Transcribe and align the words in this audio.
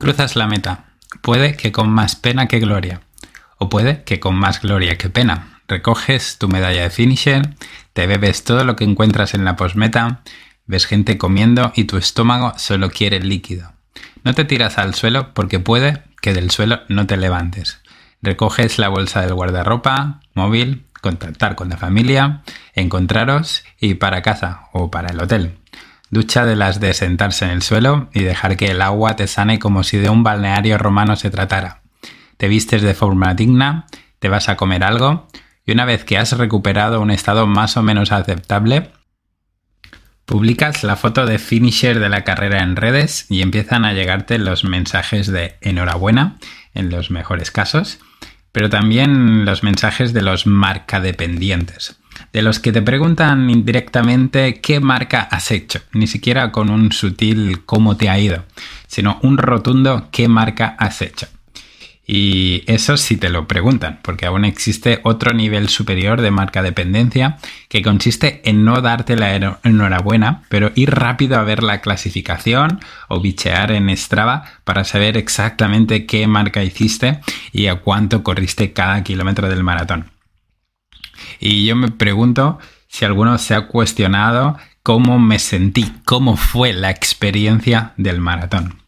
Cruzas 0.00 0.34
la 0.34 0.46
meta. 0.46 0.86
Puede 1.20 1.58
que 1.58 1.72
con 1.72 1.90
más 1.90 2.16
pena 2.16 2.48
que 2.48 2.58
gloria. 2.58 3.02
O 3.58 3.68
puede 3.68 4.02
que 4.02 4.18
con 4.18 4.34
más 4.34 4.62
gloria 4.62 4.96
que 4.96 5.10
pena. 5.10 5.60
Recoges 5.68 6.38
tu 6.38 6.48
medalla 6.48 6.84
de 6.84 6.88
finisher, 6.88 7.54
te 7.92 8.06
bebes 8.06 8.42
todo 8.42 8.64
lo 8.64 8.76
que 8.76 8.84
encuentras 8.84 9.34
en 9.34 9.44
la 9.44 9.56
posmeta, 9.56 10.22
ves 10.64 10.86
gente 10.86 11.18
comiendo 11.18 11.70
y 11.76 11.84
tu 11.84 11.98
estómago 11.98 12.54
solo 12.56 12.88
quiere 12.88 13.20
líquido. 13.20 13.74
No 14.24 14.32
te 14.32 14.46
tiras 14.46 14.78
al 14.78 14.94
suelo 14.94 15.34
porque 15.34 15.60
puede 15.60 16.02
que 16.22 16.32
del 16.32 16.50
suelo 16.50 16.80
no 16.88 17.06
te 17.06 17.18
levantes. 17.18 17.82
Recoges 18.22 18.78
la 18.78 18.88
bolsa 18.88 19.20
del 19.20 19.34
guardarropa, 19.34 20.20
móvil, 20.32 20.86
contactar 21.02 21.56
con 21.56 21.68
la 21.68 21.76
familia, 21.76 22.40
encontraros 22.72 23.64
y 23.78 23.94
para 23.94 24.22
casa 24.22 24.62
o 24.72 24.90
para 24.90 25.10
el 25.10 25.20
hotel. 25.20 25.58
Ducha 26.10 26.44
de 26.44 26.56
las 26.56 26.80
de 26.80 26.92
sentarse 26.92 27.44
en 27.44 27.52
el 27.52 27.62
suelo 27.62 28.10
y 28.12 28.22
dejar 28.22 28.56
que 28.56 28.66
el 28.66 28.82
agua 28.82 29.16
te 29.16 29.28
sane 29.28 29.58
como 29.60 29.84
si 29.84 29.96
de 29.96 30.10
un 30.10 30.24
balneario 30.24 30.76
romano 30.76 31.14
se 31.14 31.30
tratara. 31.30 31.82
Te 32.36 32.48
vistes 32.48 32.82
de 32.82 32.94
forma 32.94 33.34
digna, 33.34 33.86
te 34.18 34.28
vas 34.28 34.48
a 34.48 34.56
comer 34.56 34.82
algo 34.82 35.28
y 35.64 35.72
una 35.72 35.84
vez 35.84 36.04
que 36.04 36.18
has 36.18 36.36
recuperado 36.36 37.00
un 37.00 37.12
estado 37.12 37.46
más 37.46 37.76
o 37.76 37.82
menos 37.82 38.10
aceptable, 38.10 38.90
publicas 40.26 40.82
la 40.82 40.96
foto 40.96 41.26
de 41.26 41.38
finisher 41.38 42.00
de 42.00 42.08
la 42.08 42.24
carrera 42.24 42.62
en 42.62 42.76
redes 42.76 43.26
y 43.28 43.42
empiezan 43.42 43.84
a 43.84 43.92
llegarte 43.92 44.38
los 44.38 44.64
mensajes 44.64 45.30
de 45.30 45.58
enhorabuena 45.60 46.38
en 46.74 46.90
los 46.90 47.10
mejores 47.10 47.50
casos, 47.50 48.00
pero 48.52 48.68
también 48.68 49.44
los 49.44 49.62
mensajes 49.62 50.12
de 50.12 50.22
los 50.22 50.46
marcadependientes 50.46 52.00
de 52.32 52.42
los 52.42 52.58
que 52.58 52.72
te 52.72 52.82
preguntan 52.82 53.50
indirectamente 53.50 54.60
qué 54.60 54.80
marca 54.80 55.22
has 55.22 55.50
hecho, 55.50 55.80
ni 55.92 56.06
siquiera 56.06 56.52
con 56.52 56.70
un 56.70 56.92
sutil 56.92 57.64
cómo 57.64 57.96
te 57.96 58.08
ha 58.08 58.18
ido, 58.18 58.44
sino 58.86 59.18
un 59.22 59.38
rotundo 59.38 60.08
qué 60.12 60.28
marca 60.28 60.76
has 60.78 61.02
hecho. 61.02 61.26
Y 62.12 62.64
eso 62.66 62.96
sí 62.96 63.16
te 63.16 63.28
lo 63.28 63.46
preguntan, 63.46 64.00
porque 64.02 64.26
aún 64.26 64.44
existe 64.44 64.98
otro 65.04 65.32
nivel 65.32 65.68
superior 65.68 66.20
de 66.20 66.32
marca 66.32 66.60
dependencia 66.60 67.38
que 67.68 67.82
consiste 67.82 68.40
en 68.50 68.64
no 68.64 68.80
darte 68.80 69.14
la 69.14 69.32
enhorabuena, 69.62 70.42
pero 70.48 70.72
ir 70.74 70.90
rápido 70.90 71.38
a 71.38 71.44
ver 71.44 71.62
la 71.62 71.80
clasificación 71.80 72.80
o 73.06 73.20
bichear 73.20 73.70
en 73.70 73.96
Strava 73.96 74.42
para 74.64 74.82
saber 74.82 75.16
exactamente 75.16 76.04
qué 76.04 76.26
marca 76.26 76.64
hiciste 76.64 77.20
y 77.52 77.68
a 77.68 77.76
cuánto 77.76 78.24
corriste 78.24 78.72
cada 78.72 79.04
kilómetro 79.04 79.48
del 79.48 79.62
maratón. 79.62 80.10
Y 81.38 81.64
yo 81.64 81.76
me 81.76 81.92
pregunto 81.92 82.58
si 82.88 83.04
alguno 83.04 83.38
se 83.38 83.54
ha 83.54 83.68
cuestionado 83.68 84.58
cómo 84.82 85.20
me 85.20 85.38
sentí, 85.38 85.92
cómo 86.04 86.36
fue 86.36 86.72
la 86.72 86.90
experiencia 86.90 87.92
del 87.96 88.20
maratón. 88.20 88.80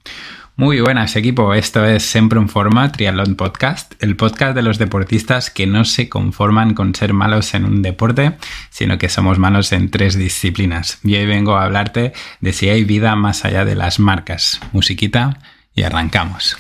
Muy 0.63 0.81
buenas 0.81 1.17
equipo, 1.17 1.55
esto 1.55 1.85
es 1.85 2.05
Siempre 2.05 2.39
un 2.39 2.49
Forma 2.49 2.93
Triathlon 2.93 3.35
Podcast, 3.35 4.01
el 4.01 4.15
podcast 4.15 4.55
de 4.55 4.63
los 4.63 4.79
deportistas 4.79 5.51
que 5.51 5.67
no 5.67 5.85
se 5.85 6.09
conforman 6.09 6.75
con 6.75 6.95
ser 6.95 7.15
malos 7.15 7.55
en 7.55 7.65
un 7.65 7.83
deporte, 7.83 8.37
sino 8.71 8.97
que 8.97 9.09
somos 9.09 9.41
malos 9.41 9.73
en 9.73 9.91
tres 9.91 10.17
disciplinas. 10.17 11.01
Y 11.03 11.17
hoy 11.17 11.27
vengo 11.27 11.57
a 11.57 11.65
hablarte 11.65 12.13
de 12.41 12.53
si 12.53 12.69
hay 12.69 12.85
vida 12.85 13.17
más 13.17 13.45
allá 13.45 13.65
de 13.65 13.75
las 13.75 13.99
marcas. 13.99 14.61
Musiquita 14.71 15.41
y 15.75 15.83
arrancamos. 15.83 16.57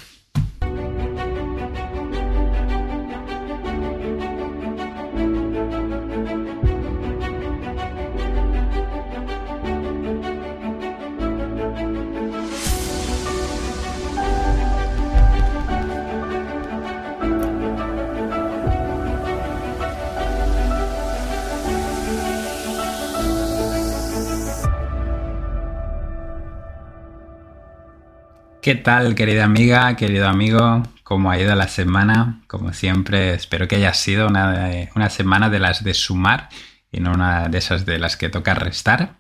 ¿Qué 28.62 28.76
tal, 28.76 29.16
querida 29.16 29.42
amiga, 29.42 29.96
querido 29.96 30.28
amigo? 30.28 30.84
¿Cómo 31.02 31.32
ha 31.32 31.38
ido 31.40 31.52
la 31.56 31.66
semana? 31.66 32.42
Como 32.46 32.72
siempre, 32.72 33.34
espero 33.34 33.66
que 33.66 33.74
haya 33.74 33.92
sido 33.92 34.28
una, 34.28 35.10
semana 35.10 35.50
de 35.50 35.58
las 35.58 35.82
de 35.82 35.94
sumar 35.94 36.48
y 36.92 37.00
no 37.00 37.10
una 37.10 37.48
de 37.48 37.58
esas 37.58 37.84
de 37.86 37.98
las 37.98 38.16
que 38.16 38.28
toca 38.28 38.54
restar. 38.54 39.16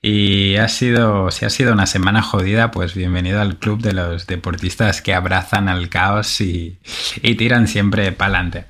Y 0.00 0.54
ha 0.58 0.68
sido, 0.68 1.32
si 1.32 1.44
ha 1.44 1.50
sido 1.50 1.72
una 1.72 1.86
semana 1.86 2.22
jodida, 2.22 2.70
pues 2.70 2.94
bienvenido 2.94 3.40
al 3.40 3.58
club 3.58 3.82
de 3.82 3.94
los 3.94 4.28
deportistas 4.28 5.02
que 5.02 5.12
abrazan 5.12 5.68
al 5.68 5.88
caos 5.88 6.40
y, 6.40 6.78
y 7.20 7.34
tiran 7.34 7.66
siempre 7.66 8.12
para 8.12 8.38
adelante. 8.38 8.66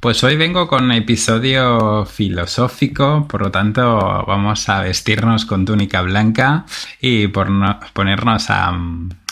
Pues 0.00 0.22
hoy 0.22 0.36
vengo 0.36 0.68
con 0.68 0.84
un 0.84 0.92
episodio 0.92 2.04
filosófico, 2.04 3.26
por 3.26 3.40
lo 3.40 3.50
tanto 3.50 3.82
vamos 4.26 4.68
a 4.68 4.82
vestirnos 4.82 5.46
con 5.46 5.64
túnica 5.64 6.02
blanca 6.02 6.66
y 7.00 7.28
por 7.28 7.48
ponernos 7.94 8.50
a, 8.50 8.78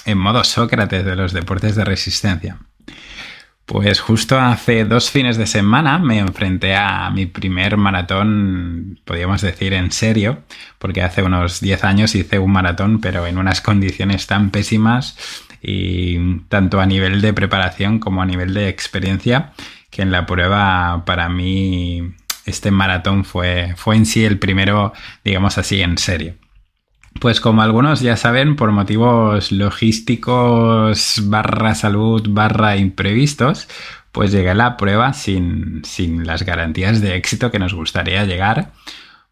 en 0.05 0.19
modo 0.19 0.45
Sócrates 0.45 1.05
de 1.05 1.17
los 1.17 1.33
deportes 1.33 1.77
de 1.77 1.85
resistencia. 1.85 2.59
Pues 3.67 4.01
justo 4.01 4.39
hace 4.39 4.85
dos 4.85 5.11
fines 5.11 5.39
de 5.39 5.47
semana 5.47 5.99
me 5.99 6.19
enfrenté 6.19 6.75
a 6.75 7.09
mi 7.11 7.25
primer 7.25 7.79
maratón, 7.79 9.01
podríamos 9.07 9.41
decir 9.41 9.73
en 9.73 9.91
serio, 9.91 10.43
porque 10.79 11.03
hace 11.03 11.23
unos 11.23 11.61
10 11.61 11.85
años 11.85 12.15
hice 12.15 12.39
un 12.39 12.53
maratón, 12.53 13.01
pero 13.01 13.27
en 13.27 13.39
unas 13.39 13.63
condiciones 13.63 14.27
tan 14.27 14.51
pésimas 14.51 15.17
y 15.63 16.41
tanto 16.49 16.79
a 16.79 16.85
nivel 16.85 17.23
de 17.23 17.33
preparación 17.33 18.01
como 18.01 18.21
a 18.21 18.27
nivel 18.27 18.53
de 18.53 18.69
experiencia, 18.69 19.53
que 19.89 20.03
en 20.03 20.11
la 20.11 20.27
prueba 20.27 21.05
para 21.07 21.31
mí 21.31 22.13
este 22.45 22.71
maratón 22.71 23.25
fue, 23.25 23.73
fue 23.77 23.97
en 23.97 24.05
sí 24.05 24.27
el 24.27 24.39
primero, 24.39 24.93
digamos 25.25 25.57
así, 25.57 25.81
en 25.81 25.97
serio. 25.97 26.35
Pues 27.21 27.41
como 27.41 27.63
algunos 27.63 28.01
ya 28.01 28.17
saben, 28.17 28.57
por 28.57 28.73
motivos 28.73 29.53
logísticos 29.53 31.23
barra 31.25 31.75
salud 31.75 32.27
barra 32.29 32.77
imprevistos, 32.77 33.69
pues 34.13 34.31
llegué 34.31 34.51
a 34.51 34.55
la 34.55 34.77
prueba 34.77 35.13
sin, 35.13 35.83
las 36.25 36.45
garantías 36.45 37.01
de 37.01 37.17
éxito 37.17 37.51
que 37.51 37.59
nos 37.59 37.75
gustaría 37.75 38.25
llegar. 38.25 38.73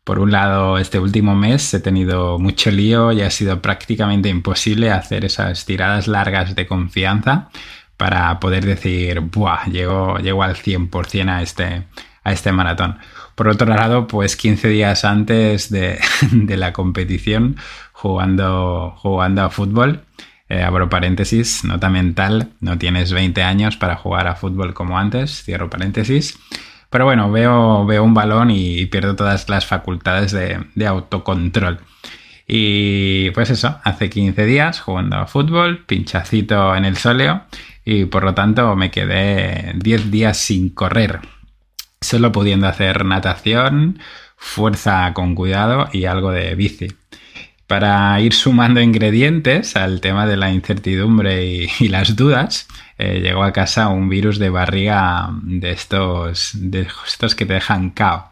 Por 0.04 0.18
un 0.18 0.32
lado, 0.32 0.78
este 0.78 0.98
último 0.98 1.36
mes 1.36 1.72
he 1.74 1.80
tenido 1.80 2.38
mucho 2.40 2.70
lío 2.72 3.12
y 3.12 3.22
ha 3.22 3.30
sido 3.30 3.62
prácticamente 3.62 4.28
imposible 4.28 4.90
hacer 4.90 5.24
esas 5.24 5.64
tiradas 5.66 6.08
largas 6.08 6.56
de 6.56 6.66
confianza 6.66 7.50
para 7.96 8.40
poder 8.40 8.64
decir, 8.66 9.20
¡buah! 9.20 9.66
Llego, 9.70 10.18
llego 10.18 10.42
al 10.42 10.56
100% 10.56 11.28
a 11.28 11.42
este, 11.42 11.84
a 12.24 12.32
este 12.32 12.52
maratón. 12.52 12.98
Por 13.34 13.48
otro 13.48 13.66
lado, 13.66 14.06
pues 14.06 14.36
15 14.36 14.68
días 14.68 15.04
antes 15.04 15.70
de, 15.70 15.98
la 16.32 16.72
competición, 16.72 17.56
jugando, 17.92 18.94
jugando 18.98 19.42
a 19.42 19.50
fútbol, 19.50 20.04
eh, 20.48 20.62
abro 20.62 20.88
paréntesis, 20.88 21.64
nota 21.64 21.88
mental, 21.88 22.50
no 22.60 22.78
tienes 22.78 23.12
20 23.12 23.42
años 23.42 23.76
para 23.76 23.96
jugar 23.96 24.26
a 24.26 24.34
fútbol 24.34 24.74
como 24.74 24.98
antes, 24.98 25.42
cierro 25.44 25.70
paréntesis. 25.70 26.38
Pero 26.90 27.06
bueno, 27.06 27.30
veo, 27.30 27.86
veo 27.86 28.04
un 28.04 28.12
balón 28.12 28.50
y 28.50 28.84
pierdo 28.86 29.16
todas 29.16 29.48
las 29.48 29.64
facultades 29.64 30.30
de, 30.32 30.62
de 30.74 30.86
autocontrol. 30.86 31.80
Y 32.46 33.30
pues 33.30 33.48
eso, 33.48 33.80
hace 33.82 34.10
15 34.10 34.44
días 34.44 34.80
jugando 34.80 35.16
a 35.16 35.26
fútbol, 35.26 35.84
pinchacito 35.86 36.76
en 36.76 36.84
el 36.84 36.98
sóleo 36.98 37.44
y 37.84 38.04
por 38.04 38.24
lo 38.24 38.34
tanto 38.34 38.76
me 38.76 38.90
quedé 38.90 39.72
10 39.76 40.10
días 40.10 40.36
sin 40.36 40.68
correr 40.68 41.20
solo 42.02 42.32
pudiendo 42.32 42.68
hacer 42.68 43.04
natación, 43.04 43.98
fuerza 44.36 45.12
con 45.14 45.34
cuidado 45.34 45.88
y 45.92 46.04
algo 46.04 46.30
de 46.30 46.54
bici. 46.54 46.88
Para 47.66 48.20
ir 48.20 48.34
sumando 48.34 48.80
ingredientes 48.80 49.76
al 49.76 50.00
tema 50.00 50.26
de 50.26 50.36
la 50.36 50.50
incertidumbre 50.50 51.68
y, 51.78 51.88
las 51.88 52.16
dudas, 52.16 52.68
eh, 52.98 53.20
llegó 53.20 53.44
a 53.44 53.52
casa 53.52 53.88
un 53.88 54.08
virus 54.08 54.38
de 54.38 54.50
barriga 54.50 55.30
de 55.42 55.70
estos, 55.70 56.50
de 56.54 56.86
estos 57.06 57.34
que 57.34 57.46
te 57.46 57.54
dejan 57.54 57.90
cao. 57.90 58.30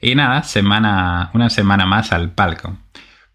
Y 0.00 0.14
nada, 0.14 0.42
semana, 0.44 1.30
una 1.34 1.50
semana 1.50 1.84
más 1.84 2.12
al 2.12 2.30
palco. 2.30 2.78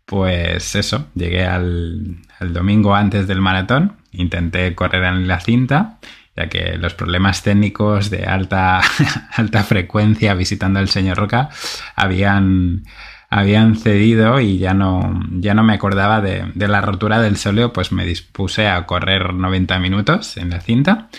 Pues 0.06 0.76
eso, 0.76 1.08
llegué 1.14 1.46
al, 1.46 2.18
al 2.40 2.54
domingo 2.54 2.96
antes 2.96 3.28
del 3.28 3.42
maratón, 3.42 3.98
intenté 4.12 4.74
correr 4.76 5.04
en 5.04 5.28
la 5.28 5.40
cinta 5.40 6.00
ya 6.36 6.50
que 6.50 6.78
los 6.78 6.94
problemas 6.94 7.44
técnicos 7.44 8.10
de 8.10 8.26
alta, 8.26 8.82
alta 9.36 9.64
frecuencia 9.64 10.34
visitando 10.34 10.80
al 10.80 10.90
señor 10.90 11.18
Roca 11.18 11.50
habían, 11.96 12.84
habían 13.30 13.76
cedido 13.76 14.40
y 14.40 14.58
ya 14.58 14.74
no, 14.74 15.22
ya 15.32 15.54
no 15.54 15.64
me 15.64 15.74
acordaba 15.74 16.22
de, 16.22 16.52
la 16.56 16.82
rotura 16.82 17.22
del 17.22 17.38
sóleo, 17.38 17.72
pues 17.72 17.92
me 17.92 18.06
dispuse 18.06 18.68
a 18.68 18.86
correr 18.86 19.34
90 19.34 19.80
minutos 19.80 20.38
en 20.38 20.50
la 20.50 20.62
cinta. 20.62 21.10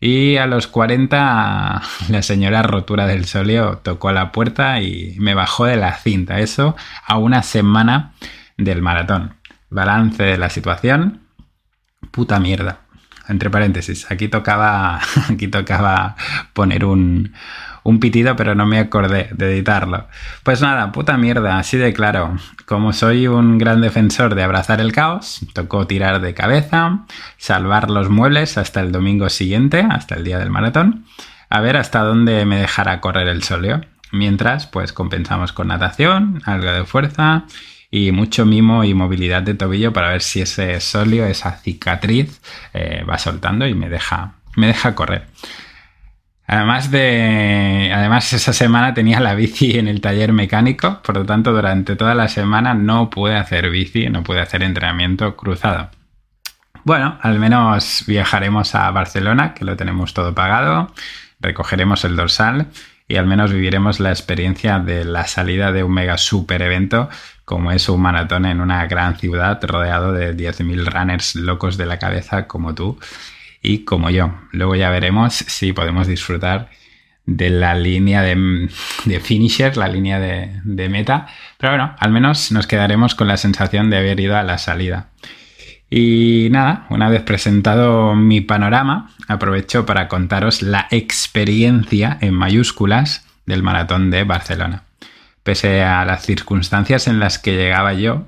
Y 0.00 0.36
a 0.36 0.46
los 0.46 0.66
40 0.66 1.82
la 2.08 2.22
señora 2.22 2.62
rotura 2.62 3.06
del 3.06 3.26
sóleo 3.26 3.78
tocó 3.78 4.10
la 4.10 4.32
puerta 4.32 4.80
y 4.80 5.16
me 5.18 5.34
bajó 5.34 5.66
de 5.66 5.76
la 5.76 5.94
cinta. 5.94 6.40
Eso 6.40 6.76
a 7.06 7.18
una 7.18 7.42
semana 7.42 8.12
del 8.56 8.82
maratón. 8.82 9.34
Balance 9.70 10.22
de 10.22 10.38
la 10.38 10.50
situación. 10.50 11.20
Puta 12.10 12.40
mierda 12.40 12.81
entre 13.28 13.50
paréntesis, 13.50 14.10
aquí 14.10 14.28
tocaba, 14.28 15.00
aquí 15.30 15.48
tocaba 15.48 16.16
poner 16.52 16.84
un, 16.84 17.32
un 17.84 18.00
pitido, 18.00 18.36
pero 18.36 18.54
no 18.54 18.66
me 18.66 18.78
acordé 18.78 19.28
de 19.32 19.52
editarlo. 19.52 20.06
Pues 20.42 20.60
nada, 20.60 20.92
puta 20.92 21.16
mierda, 21.16 21.58
así 21.58 21.76
de 21.76 21.92
claro. 21.92 22.36
Como 22.66 22.92
soy 22.92 23.26
un 23.26 23.58
gran 23.58 23.80
defensor 23.80 24.34
de 24.34 24.42
abrazar 24.42 24.80
el 24.80 24.92
caos, 24.92 25.40
tocó 25.52 25.86
tirar 25.86 26.20
de 26.20 26.34
cabeza, 26.34 27.04
salvar 27.36 27.90
los 27.90 28.08
muebles 28.08 28.58
hasta 28.58 28.80
el 28.80 28.92
domingo 28.92 29.28
siguiente, 29.28 29.86
hasta 29.88 30.14
el 30.14 30.24
día 30.24 30.38
del 30.38 30.50
maratón, 30.50 31.04
a 31.50 31.60
ver 31.60 31.76
hasta 31.76 32.00
dónde 32.00 32.44
me 32.44 32.60
dejará 32.60 33.00
correr 33.00 33.28
el 33.28 33.42
solio. 33.42 33.82
Mientras, 34.12 34.66
pues 34.66 34.92
compensamos 34.92 35.52
con 35.52 35.68
natación, 35.68 36.42
algo 36.44 36.70
de 36.70 36.84
fuerza 36.84 37.44
y 37.94 38.10
mucho 38.10 38.46
mimo 38.46 38.84
y 38.84 38.94
movilidad 38.94 39.42
de 39.42 39.54
tobillo 39.54 39.92
para 39.92 40.08
ver 40.08 40.22
si 40.22 40.40
ese 40.40 40.80
solio, 40.80 41.26
esa 41.26 41.58
cicatriz, 41.58 42.40
eh, 42.72 43.04
va 43.08 43.18
soltando 43.18 43.66
y 43.66 43.74
me 43.74 43.90
deja, 43.90 44.32
me 44.56 44.68
deja 44.68 44.94
correr. 44.94 45.26
Además 46.46 46.90
de. 46.90 47.92
Además, 47.94 48.32
esa 48.32 48.52
semana 48.54 48.94
tenía 48.94 49.20
la 49.20 49.34
bici 49.34 49.78
en 49.78 49.88
el 49.88 50.00
taller 50.00 50.32
mecánico, 50.32 51.02
por 51.02 51.16
lo 51.16 51.26
tanto, 51.26 51.52
durante 51.52 51.94
toda 51.94 52.14
la 52.14 52.28
semana 52.28 52.74
no 52.74 53.10
pude 53.10 53.36
hacer 53.36 53.70
bici, 53.70 54.08
no 54.08 54.22
pude 54.22 54.40
hacer 54.40 54.62
entrenamiento 54.62 55.36
cruzado. 55.36 55.90
Bueno, 56.84 57.18
al 57.20 57.38
menos 57.38 58.04
viajaremos 58.06 58.74
a 58.74 58.90
Barcelona, 58.90 59.54
que 59.54 59.66
lo 59.66 59.76
tenemos 59.76 60.14
todo 60.14 60.34
pagado, 60.34 60.92
recogeremos 61.40 62.04
el 62.04 62.16
dorsal 62.16 62.68
y 63.06 63.16
al 63.16 63.26
menos 63.26 63.52
viviremos 63.52 64.00
la 64.00 64.10
experiencia 64.10 64.78
de 64.78 65.04
la 65.04 65.26
salida 65.26 65.70
de 65.70 65.84
un 65.84 65.92
mega 65.92 66.16
super 66.16 66.62
evento 66.62 67.08
como 67.52 67.70
es 67.70 67.86
un 67.90 68.00
maratón 68.00 68.46
en 68.46 68.62
una 68.62 68.86
gran 68.86 69.18
ciudad 69.18 69.62
rodeado 69.62 70.14
de 70.14 70.34
10.000 70.34 70.86
runners 70.86 71.34
locos 71.34 71.76
de 71.76 71.84
la 71.84 71.98
cabeza 71.98 72.46
como 72.46 72.74
tú 72.74 72.98
y 73.60 73.80
como 73.80 74.08
yo. 74.08 74.32
Luego 74.52 74.74
ya 74.74 74.88
veremos 74.88 75.34
si 75.34 75.74
podemos 75.74 76.06
disfrutar 76.06 76.70
de 77.26 77.50
la 77.50 77.74
línea 77.74 78.22
de, 78.22 78.70
finisher, 79.20 79.76
la 79.76 79.88
línea 79.88 80.18
de, 80.18 80.62
de, 80.64 80.88
meta. 80.88 81.26
Pero 81.58 81.72
bueno, 81.72 81.94
al 81.98 82.10
menos 82.10 82.52
nos 82.52 82.66
quedaremos 82.66 83.14
con 83.14 83.28
la 83.28 83.36
sensación 83.36 83.90
de 83.90 83.98
haber 83.98 84.18
ido 84.18 84.34
a 84.34 84.42
la 84.44 84.56
salida. 84.56 85.10
Y 85.90 86.48
nada, 86.52 86.86
una 86.88 87.10
vez 87.10 87.20
presentado 87.20 88.14
mi 88.14 88.40
panorama, 88.40 89.10
aprovecho 89.28 89.84
para 89.84 90.08
contaros 90.08 90.62
la 90.62 90.88
experiencia 90.90 92.16
en 92.22 92.32
mayúsculas 92.32 93.26
del 93.44 93.62
maratón 93.62 94.10
de 94.10 94.24
Barcelona. 94.24 94.84
Pese 95.42 95.82
a 95.82 96.04
las 96.04 96.24
circunstancias 96.24 97.08
en 97.08 97.18
las 97.18 97.38
que 97.38 97.56
llegaba 97.56 97.92
yo, 97.94 98.26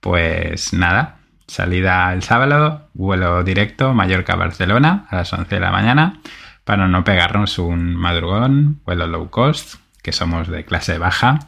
pues 0.00 0.72
nada, 0.72 1.16
Salida 1.48 2.12
el 2.12 2.22
sábado, 2.22 2.88
vuelo 2.92 3.44
directo 3.44 3.94
Mallorca-Barcelona 3.94 5.06
a 5.10 5.16
las 5.16 5.32
11 5.32 5.54
de 5.54 5.60
la 5.60 5.70
mañana 5.70 6.20
para 6.64 6.88
no 6.88 7.04
pegarnos 7.04 7.60
un 7.60 7.94
madrugón, 7.94 8.80
vuelo 8.84 9.06
low 9.06 9.30
cost, 9.30 9.76
que 10.02 10.10
somos 10.10 10.48
de 10.48 10.64
clase 10.64 10.98
baja. 10.98 11.38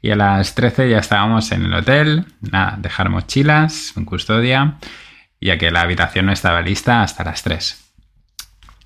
Y 0.00 0.10
a 0.10 0.16
las 0.16 0.54
13 0.54 0.88
ya 0.88 0.98
estábamos 0.98 1.52
en 1.52 1.66
el 1.66 1.74
hotel, 1.74 2.24
nada, 2.40 2.76
dejar 2.78 3.10
mochilas 3.10 3.92
en 3.96 4.06
custodia, 4.06 4.78
ya 5.40 5.58
que 5.58 5.70
la 5.70 5.82
habitación 5.82 6.26
no 6.26 6.32
estaba 6.32 6.62
lista 6.62 7.02
hasta 7.02 7.22
las 7.22 7.42
3. 7.42 7.92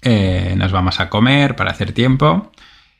Eh, 0.02 0.54
nos 0.58 0.72
vamos 0.72 0.98
a 0.98 1.08
comer 1.08 1.54
para 1.54 1.70
hacer 1.70 1.92
tiempo 1.92 2.50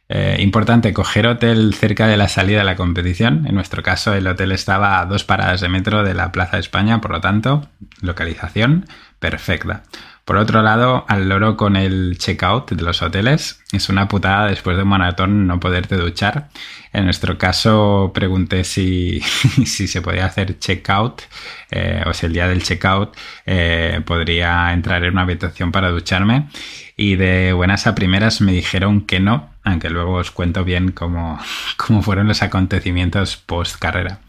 eh, 0.09 0.37
importante, 0.41 0.93
coger 0.93 1.27
hotel 1.27 1.75
cerca 1.75 2.07
de 2.07 2.17
la 2.17 2.29
salida 2.29 2.59
de 2.59 2.65
la 2.65 2.77
competición. 2.77 3.47
En 3.47 3.55
nuestro 3.55 3.83
caso, 3.83 4.15
el 4.15 4.27
hotel 4.27 4.53
estaba 4.53 5.01
a 5.01 5.07
dos 5.07 5.25
paradas 5.25 5.61
de 5.61 5.69
metro 5.69 6.05
de 6.05 6.15
la 6.15 6.31
Plaza 6.33 6.57
de 6.57 6.61
España, 6.61 7.01
por 7.01 7.11
lo 7.11 7.21
tanto, 7.21 7.69
localización 8.01 8.87
perfecta. 9.19 9.83
Por 10.27 10.39
otro 10.39 10.61
lado, 10.61 11.05
al 11.07 11.29
loro 11.29 11.57
con 11.57 11.77
el 11.77 12.19
checkout 12.19 12.73
de 12.73 12.83
los 12.83 13.01
hoteles. 13.01 13.63
Es 13.71 13.89
una 13.89 14.09
putada 14.09 14.49
después 14.49 14.77
de 14.77 14.83
un 14.83 14.89
maratón 14.89 15.47
no 15.47 15.61
poderte 15.61 15.97
duchar. 15.97 16.49
En 16.93 17.05
nuestro 17.05 17.39
caso, 17.39 18.11
pregunté 18.13 18.65
si, 18.65 19.21
si 19.65 19.87
se 19.87 20.03
podía 20.03 20.27
hacer 20.27 20.59
checkout 20.59 21.23
eh, 21.71 22.03
o 22.05 22.13
si 22.13 22.27
el 22.27 22.33
día 22.33 22.49
del 22.49 22.65
checkout 22.65 23.17
eh, 23.47 24.01
podría 24.05 24.73
entrar 24.73 25.05
en 25.05 25.13
una 25.13 25.23
habitación 25.23 25.71
para 25.71 25.91
ducharme. 25.91 26.49
Y 26.97 27.15
de 27.15 27.53
buenas 27.53 27.87
a 27.87 27.95
primeras 27.95 28.41
me 28.41 28.51
dijeron 28.51 29.03
que 29.03 29.21
no, 29.21 29.51
aunque 29.67 29.91
luego 29.91 30.15
os 30.15 30.31
cuento 30.31 30.65
bien 30.65 30.93
cómo, 30.93 31.39
cómo 31.77 32.01
fueron 32.01 32.29
los 32.29 32.43
acontecimientos 32.43 33.37
post 33.37 33.79
carrera. 33.79 34.21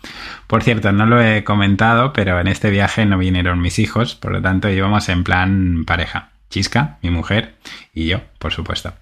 Por 0.48 0.64
cierto, 0.64 0.92
no 0.92 1.06
lo 1.06 1.22
he 1.22 1.44
comentado, 1.44 2.12
pero 2.12 2.40
en 2.40 2.48
este 2.48 2.72
viaje 2.72 3.06
no 3.06 3.18
vinieron 3.18 3.62
mis 3.62 3.80
hijos, 3.80 4.16
por 4.16 4.32
lo 4.32 4.42
tanto 4.42 4.68
íbamos 4.70 5.08
en 5.10 5.24
plan 5.24 5.84
pareja. 5.86 6.32
Chisca, 6.50 6.98
mi 7.04 7.12
mujer, 7.12 7.56
y 7.94 8.08
yo, 8.08 8.22
por 8.40 8.52
supuesto. 8.52 8.94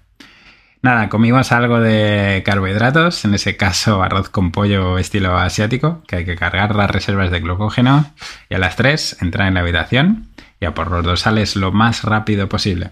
Nada, 0.82 1.08
comimos 1.08 1.52
algo 1.52 1.80
de 1.80 2.42
carbohidratos, 2.44 3.24
en 3.24 3.34
ese 3.34 3.56
caso 3.56 4.02
arroz 4.02 4.28
con 4.28 4.52
pollo 4.52 4.98
estilo 4.98 5.38
asiático, 5.38 6.02
que 6.06 6.16
hay 6.16 6.24
que 6.26 6.36
cargar 6.36 6.76
las 6.76 6.90
reservas 6.90 7.30
de 7.30 7.40
glucógeno, 7.40 8.12
y 8.50 8.56
a 8.56 8.58
las 8.58 8.76
3 8.76 9.22
entrar 9.22 9.48
en 9.48 9.54
la 9.54 9.60
habitación 9.60 10.28
y 10.60 10.66
a 10.66 10.74
por 10.74 10.90
los 10.90 11.04
dorsales 11.04 11.56
lo 11.56 11.72
más 11.72 12.04
rápido 12.04 12.48
posible. 12.48 12.90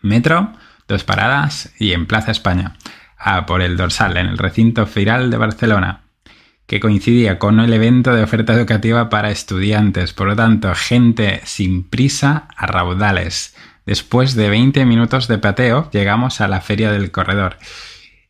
Metro, 0.00 0.54
dos 0.92 1.04
paradas 1.04 1.72
y 1.78 1.92
en 1.92 2.06
Plaza 2.06 2.30
España, 2.30 2.74
a 3.18 3.46
por 3.46 3.62
el 3.62 3.76
dorsal 3.76 4.16
en 4.18 4.26
el 4.26 4.38
recinto 4.38 4.86
feiral 4.86 5.30
de 5.30 5.38
Barcelona, 5.38 6.02
que 6.66 6.80
coincidía 6.80 7.38
con 7.38 7.60
el 7.60 7.72
evento 7.72 8.14
de 8.14 8.22
oferta 8.22 8.52
educativa 8.52 9.08
para 9.08 9.30
estudiantes, 9.30 10.12
por 10.12 10.28
lo 10.28 10.36
tanto, 10.36 10.72
gente 10.74 11.40
sin 11.44 11.82
prisa 11.82 12.48
a 12.56 12.66
raudales. 12.66 13.56
Después 13.86 14.34
de 14.34 14.48
20 14.50 14.84
minutos 14.84 15.28
de 15.28 15.38
pateo, 15.38 15.90
llegamos 15.90 16.40
a 16.40 16.48
la 16.48 16.60
feria 16.60 16.92
del 16.92 17.10
corredor. 17.10 17.56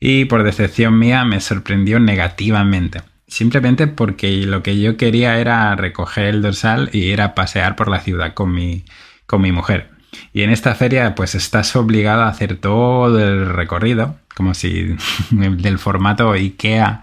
Y 0.00 0.24
por 0.24 0.44
decepción 0.44 0.98
mía 0.98 1.24
me 1.24 1.40
sorprendió 1.40 2.00
negativamente. 2.00 3.02
Simplemente 3.26 3.86
porque 3.86 4.30
lo 4.46 4.62
que 4.62 4.80
yo 4.80 4.96
quería 4.96 5.38
era 5.38 5.74
recoger 5.74 6.26
el 6.26 6.42
dorsal 6.42 6.90
y 6.92 6.98
ir 6.98 7.20
a 7.20 7.34
pasear 7.34 7.76
por 7.76 7.88
la 7.88 8.00
ciudad 8.00 8.34
con 8.34 8.52
mi, 8.52 8.84
con 9.26 9.40
mi 9.40 9.52
mujer. 9.52 9.91
Y 10.32 10.42
en 10.42 10.50
esta 10.50 10.74
feria 10.74 11.14
pues 11.14 11.34
estás 11.34 11.74
obligado 11.76 12.22
a 12.22 12.28
hacer 12.28 12.56
todo 12.56 13.18
el 13.18 13.46
recorrido, 13.52 14.16
como 14.34 14.54
si 14.54 14.96
del 15.30 15.78
formato 15.78 16.32
IKEA 16.32 17.02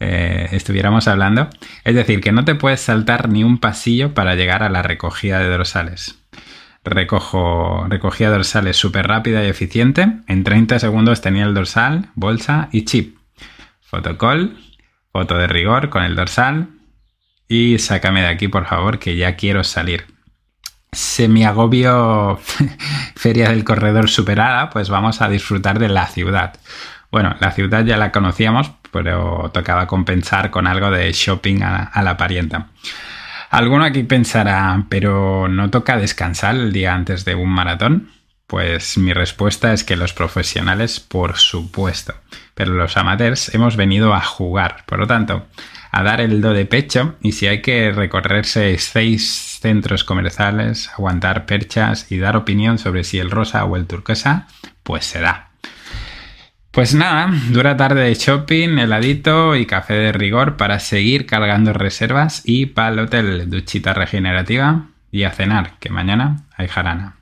eh, 0.00 0.48
estuviéramos 0.52 1.08
hablando. 1.08 1.48
Es 1.84 1.94
decir, 1.94 2.20
que 2.20 2.32
no 2.32 2.44
te 2.44 2.54
puedes 2.54 2.80
saltar 2.80 3.28
ni 3.28 3.44
un 3.44 3.58
pasillo 3.58 4.14
para 4.14 4.34
llegar 4.34 4.62
a 4.62 4.68
la 4.68 4.82
recogida 4.82 5.38
de 5.38 5.48
dorsales. 5.48 6.18
Recojo, 6.84 7.86
recogida 7.88 8.30
dorsales 8.30 8.76
súper 8.76 9.06
rápida 9.06 9.42
y 9.42 9.48
eficiente. 9.48 10.06
En 10.26 10.44
30 10.44 10.78
segundos 10.78 11.22
tenía 11.22 11.44
el 11.44 11.54
dorsal, 11.54 12.10
bolsa 12.14 12.68
y 12.72 12.84
chip. 12.84 13.16
Fotocall, 13.80 14.58
foto 15.10 15.38
de 15.38 15.46
rigor 15.46 15.88
con 15.88 16.02
el 16.02 16.16
dorsal. 16.16 16.68
Y 17.48 17.78
sácame 17.78 18.20
de 18.20 18.28
aquí, 18.28 18.48
por 18.48 18.66
favor, 18.66 18.98
que 18.98 19.16
ya 19.16 19.36
quiero 19.36 19.64
salir 19.64 20.13
semi-agobio 20.94 22.38
Feria 23.16 23.50
del 23.50 23.64
Corredor 23.64 24.08
superada, 24.08 24.70
pues 24.70 24.88
vamos 24.88 25.20
a 25.20 25.28
disfrutar 25.28 25.78
de 25.78 25.88
la 25.88 26.06
ciudad. 26.06 26.54
Bueno, 27.10 27.36
la 27.38 27.52
ciudad 27.52 27.84
ya 27.84 27.96
la 27.96 28.10
conocíamos, 28.10 28.72
pero 28.90 29.50
tocaba 29.52 29.86
compensar 29.86 30.50
con 30.50 30.66
algo 30.66 30.90
de 30.90 31.12
shopping 31.12 31.62
a, 31.62 32.02
la 32.02 32.16
parienta. 32.16 32.68
Alguno 33.50 33.84
aquí 33.84 34.02
pensará, 34.02 34.84
pero 34.88 35.46
¿no 35.48 35.70
toca 35.70 35.96
descansar 35.96 36.56
el 36.56 36.72
día 36.72 36.92
antes 36.92 37.24
de 37.24 37.34
un 37.34 37.50
maratón? 37.50 38.08
Pues 38.54 38.98
mi 38.98 39.12
respuesta 39.12 39.72
es 39.72 39.82
que 39.82 39.96
los 39.96 40.12
profesionales, 40.12 41.00
por 41.00 41.38
supuesto, 41.38 42.14
pero 42.54 42.72
los 42.72 42.96
amateurs 42.96 43.52
hemos 43.52 43.76
venido 43.76 44.14
a 44.14 44.20
jugar. 44.20 44.84
Por 44.86 45.00
lo 45.00 45.08
tanto, 45.08 45.48
a 45.90 46.04
dar 46.04 46.20
el 46.20 46.40
do 46.40 46.52
de 46.52 46.64
pecho 46.64 47.16
y 47.20 47.32
si 47.32 47.48
hay 47.48 47.62
que 47.62 47.90
recorrerse 47.90 48.78
seis 48.78 49.58
centros 49.60 50.04
comerciales, 50.04 50.88
aguantar 50.90 51.46
perchas 51.46 52.12
y 52.12 52.18
dar 52.18 52.36
opinión 52.36 52.78
sobre 52.78 53.02
si 53.02 53.18
el 53.18 53.32
rosa 53.32 53.64
o 53.64 53.74
el 53.74 53.88
turquesa, 53.88 54.46
pues 54.84 55.04
se 55.04 55.18
da. 55.18 55.48
Pues 56.70 56.94
nada, 56.94 57.30
dura 57.50 57.76
tarde 57.76 58.02
de 58.02 58.14
shopping, 58.14 58.78
heladito 58.78 59.56
y 59.56 59.66
café 59.66 59.94
de 59.94 60.12
rigor 60.12 60.56
para 60.56 60.78
seguir 60.78 61.26
cargando 61.26 61.72
reservas 61.72 62.42
y 62.44 62.66
para 62.66 62.90
el 62.90 63.00
hotel 63.00 63.50
duchita 63.50 63.94
regenerativa 63.94 64.90
y 65.10 65.24
a 65.24 65.32
cenar, 65.32 65.72
que 65.80 65.90
mañana 65.90 66.44
hay 66.56 66.68
jarana. 66.68 67.16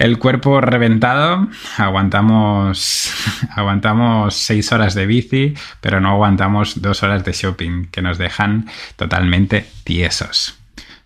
El 0.00 0.18
cuerpo 0.18 0.62
reventado, 0.62 1.48
aguantamos, 1.76 3.12
aguantamos 3.54 4.34
seis 4.34 4.72
horas 4.72 4.94
de 4.94 5.04
bici, 5.04 5.52
pero 5.82 6.00
no 6.00 6.08
aguantamos 6.08 6.80
dos 6.80 7.02
horas 7.02 7.22
de 7.22 7.32
shopping, 7.32 7.84
que 7.90 8.00
nos 8.00 8.16
dejan 8.16 8.66
totalmente 8.96 9.66
tiesos. 9.84 10.58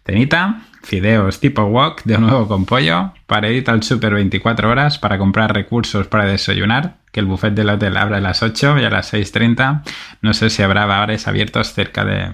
Cenita, 0.06 0.60
fideos 0.84 1.40
tipo 1.40 1.64
wok, 1.64 2.04
de 2.04 2.18
nuevo 2.18 2.46
con 2.46 2.66
pollo, 2.66 3.12
paredita 3.26 3.72
al 3.72 3.82
super 3.82 4.14
24 4.14 4.70
horas 4.70 5.00
para 5.00 5.18
comprar 5.18 5.52
recursos 5.52 6.06
para 6.06 6.26
desayunar, 6.26 6.98
que 7.10 7.18
el 7.18 7.26
buffet 7.26 7.52
del 7.52 7.70
hotel 7.70 7.96
abre 7.96 8.18
a 8.18 8.20
las 8.20 8.44
8 8.44 8.78
y 8.78 8.84
a 8.84 8.90
las 8.90 9.12
6.30. 9.12 9.82
No 10.22 10.34
sé 10.34 10.50
si 10.50 10.62
habrá 10.62 10.86
bares 10.86 11.26
abiertos 11.26 11.72
cerca 11.72 12.04
de, 12.04 12.30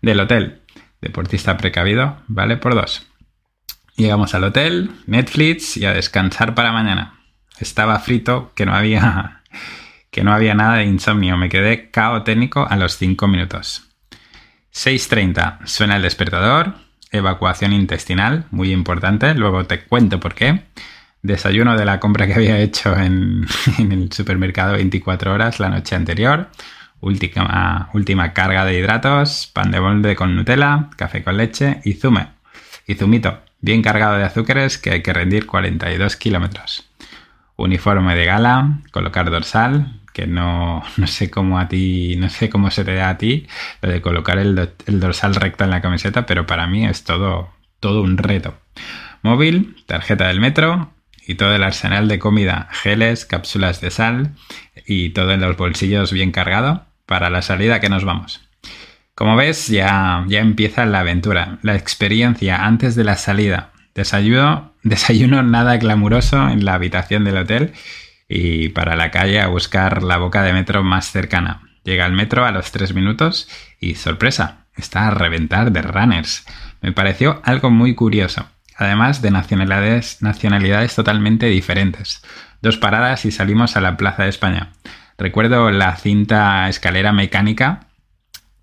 del 0.00 0.20
hotel. 0.20 0.62
Deportista 1.02 1.58
precavido, 1.58 2.16
vale 2.28 2.56
por 2.56 2.74
dos. 2.74 3.11
Llegamos 3.96 4.34
al 4.34 4.44
hotel, 4.44 4.90
Netflix 5.06 5.76
y 5.76 5.84
a 5.84 5.92
descansar 5.92 6.54
para 6.54 6.72
mañana. 6.72 7.20
Estaba 7.58 7.98
frito 7.98 8.52
que 8.54 8.66
no 8.66 8.74
había 8.74 9.42
que 10.10 10.22
no 10.22 10.32
había 10.32 10.54
nada 10.54 10.76
de 10.76 10.84
insomnio. 10.84 11.36
Me 11.36 11.48
quedé 11.48 11.90
cao 11.90 12.22
técnico 12.22 12.66
a 12.68 12.76
los 12.76 12.96
5 12.96 13.26
minutos. 13.28 13.88
6.30. 14.74 15.66
Suena 15.66 15.96
el 15.96 16.02
despertador. 16.02 16.74
Evacuación 17.10 17.72
intestinal, 17.72 18.46
muy 18.50 18.72
importante. 18.72 19.34
Luego 19.34 19.64
te 19.66 19.84
cuento 19.84 20.20
por 20.20 20.34
qué. 20.34 20.64
Desayuno 21.22 21.76
de 21.76 21.84
la 21.84 22.00
compra 22.00 22.26
que 22.26 22.34
había 22.34 22.58
hecho 22.58 22.96
en, 22.96 23.46
el 23.78 24.12
supermercado 24.12 24.72
24 24.72 25.32
horas 25.32 25.60
la 25.60 25.68
noche 25.68 25.94
anterior. 25.94 26.48
Última, 27.00 27.90
última 27.94 28.32
carga 28.32 28.64
de 28.64 28.78
hidratos, 28.78 29.50
pan 29.52 29.70
de 29.70 29.80
molde 29.80 30.14
con 30.14 30.36
Nutella, 30.36 30.88
café 30.96 31.22
con 31.22 31.36
leche 31.36 31.80
y 31.84 31.94
zume. 31.94 32.28
Y 32.86 32.94
zumito, 32.94 33.40
bien 33.62 33.80
cargado 33.80 34.18
de 34.18 34.24
azúcares 34.24 34.76
que 34.76 34.90
hay 34.90 35.02
que 35.02 35.14
rendir 35.14 35.46
42 35.46 36.16
kilómetros. 36.16 36.84
Uniforme 37.56 38.14
de 38.14 38.26
gala, 38.26 38.80
colocar 38.90 39.30
dorsal, 39.30 40.00
que 40.12 40.26
no, 40.26 40.82
no, 40.98 41.06
sé 41.06 41.30
cómo 41.30 41.58
a 41.58 41.68
ti, 41.68 42.16
no 42.18 42.28
sé 42.28 42.50
cómo 42.50 42.70
se 42.70 42.84
te 42.84 42.94
da 42.94 43.08
a 43.08 43.18
ti 43.18 43.46
lo 43.80 43.88
de 43.88 44.02
colocar 44.02 44.38
el, 44.38 44.70
el, 44.86 45.00
dorsal 45.00 45.34
recto 45.34 45.64
en 45.64 45.70
la 45.70 45.80
camiseta, 45.80 46.26
pero 46.26 46.46
para 46.46 46.66
mí 46.66 46.84
es 46.84 47.04
todo, 47.04 47.50
todo 47.80 48.02
un 48.02 48.18
reto. 48.18 48.58
Móvil, 49.22 49.76
tarjeta 49.86 50.26
del 50.26 50.40
metro 50.40 50.92
y 51.26 51.36
todo 51.36 51.54
el 51.54 51.62
arsenal 51.62 52.08
de 52.08 52.18
comida, 52.18 52.68
geles, 52.72 53.24
cápsulas 53.24 53.80
de 53.80 53.90
sal 53.90 54.32
y 54.86 55.10
todo 55.10 55.30
en 55.32 55.40
los 55.40 55.56
bolsillos 55.56 56.12
bien 56.12 56.32
cargado 56.32 56.86
para 57.06 57.30
la 57.30 57.42
salida 57.42 57.78
que 57.80 57.88
nos 57.88 58.04
vamos. 58.04 58.40
Como 59.22 59.36
ves, 59.36 59.68
ya, 59.68 60.24
ya 60.26 60.40
empieza 60.40 60.84
la 60.84 60.98
aventura, 60.98 61.60
la 61.62 61.76
experiencia 61.76 62.64
antes 62.64 62.96
de 62.96 63.04
la 63.04 63.14
salida. 63.14 63.70
Desayuno, 63.94 64.72
desayuno 64.82 65.44
nada 65.44 65.76
glamuroso 65.76 66.48
en 66.48 66.64
la 66.64 66.74
habitación 66.74 67.22
del 67.22 67.36
hotel 67.36 67.72
y 68.28 68.70
para 68.70 68.96
la 68.96 69.12
calle 69.12 69.40
a 69.40 69.46
buscar 69.46 70.02
la 70.02 70.16
boca 70.16 70.42
de 70.42 70.52
metro 70.52 70.82
más 70.82 71.12
cercana. 71.12 71.62
Llega 71.84 72.04
al 72.04 72.14
metro 72.14 72.44
a 72.44 72.50
los 72.50 72.72
tres 72.72 72.94
minutos 72.94 73.48
y 73.78 73.94
sorpresa, 73.94 74.66
está 74.76 75.06
a 75.06 75.12
reventar 75.12 75.70
de 75.70 75.82
runners. 75.82 76.44
Me 76.80 76.90
pareció 76.90 77.40
algo 77.44 77.70
muy 77.70 77.94
curioso, 77.94 78.48
además 78.76 79.22
de 79.22 79.30
nacionalidades, 79.30 80.20
nacionalidades 80.20 80.96
totalmente 80.96 81.46
diferentes. 81.46 82.24
Dos 82.60 82.76
paradas 82.76 83.24
y 83.24 83.30
salimos 83.30 83.76
a 83.76 83.80
la 83.82 83.96
Plaza 83.96 84.24
de 84.24 84.30
España. 84.30 84.72
Recuerdo 85.16 85.70
la 85.70 85.94
cinta 85.94 86.68
escalera 86.68 87.12
mecánica 87.12 87.86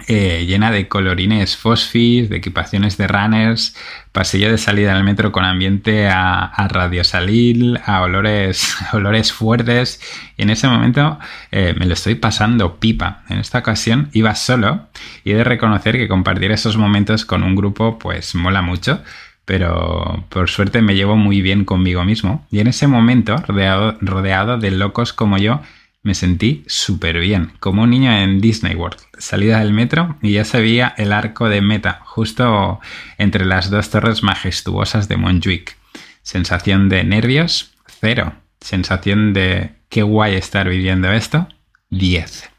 eh, 0.07 0.45
llena 0.47 0.71
de 0.71 0.87
colorines 0.87 1.57
fosfis, 1.57 2.29
de 2.29 2.37
equipaciones 2.37 2.97
de 2.97 3.07
runners, 3.07 3.75
pasillo 4.11 4.49
de 4.49 4.57
salida 4.57 4.93
del 4.93 5.03
metro 5.03 5.31
con 5.31 5.43
ambiente 5.43 6.07
a, 6.07 6.45
a 6.45 6.67
radiosalil, 6.67 7.79
a 7.85 8.01
olores, 8.01 8.77
olores 8.93 9.33
fuertes. 9.33 10.01
Y 10.37 10.43
en 10.43 10.49
ese 10.51 10.67
momento 10.67 11.19
eh, 11.51 11.75
me 11.77 11.85
lo 11.85 11.93
estoy 11.93 12.15
pasando 12.15 12.79
pipa. 12.79 13.23
En 13.29 13.39
esta 13.39 13.59
ocasión 13.59 14.09
iba 14.13 14.33
solo 14.35 14.87
y 15.23 15.31
he 15.31 15.35
de 15.35 15.43
reconocer 15.43 15.97
que 15.97 16.07
compartir 16.07 16.51
esos 16.51 16.77
momentos 16.77 17.25
con 17.25 17.43
un 17.43 17.55
grupo 17.55 17.99
pues 17.99 18.35
mola 18.35 18.61
mucho. 18.61 19.01
Pero 19.45 20.25
por 20.29 20.49
suerte 20.49 20.81
me 20.81 20.95
llevo 20.95 21.17
muy 21.17 21.41
bien 21.41 21.65
conmigo 21.65 22.03
mismo. 22.05 22.47
Y 22.51 22.59
en 22.59 22.67
ese 22.67 22.87
momento, 22.87 23.35
rodeado, 23.37 23.97
rodeado 23.99 24.59
de 24.59 24.71
locos 24.71 25.11
como 25.11 25.37
yo, 25.39 25.61
me 26.01 26.13
sentí 26.13 26.63
súper 26.67 27.19
bien, 27.19 27.53
como 27.59 27.83
un 27.83 27.89
niño 27.89 28.11
en 28.11 28.39
Disney 28.39 28.75
World. 28.75 28.99
Salida 29.17 29.59
del 29.59 29.73
metro 29.73 30.17
y 30.21 30.33
ya 30.33 30.45
se 30.45 30.61
veía 30.61 30.93
el 30.97 31.11
arco 31.11 31.49
de 31.49 31.61
meta, 31.61 32.01
justo 32.05 32.79
entre 33.17 33.45
las 33.45 33.69
dos 33.69 33.89
torres 33.89 34.23
majestuosas 34.23 35.07
de 35.07 35.17
Montjuic. 35.17 35.77
Sensación 36.21 36.89
de 36.89 37.03
nervios, 37.03 37.73
cero. 37.99 38.33
Sensación 38.61 39.33
de 39.33 39.75
qué 39.89 40.03
guay 40.03 40.35
estar 40.35 40.69
viviendo 40.69 41.11
esto, 41.11 41.47
10. 41.89 42.49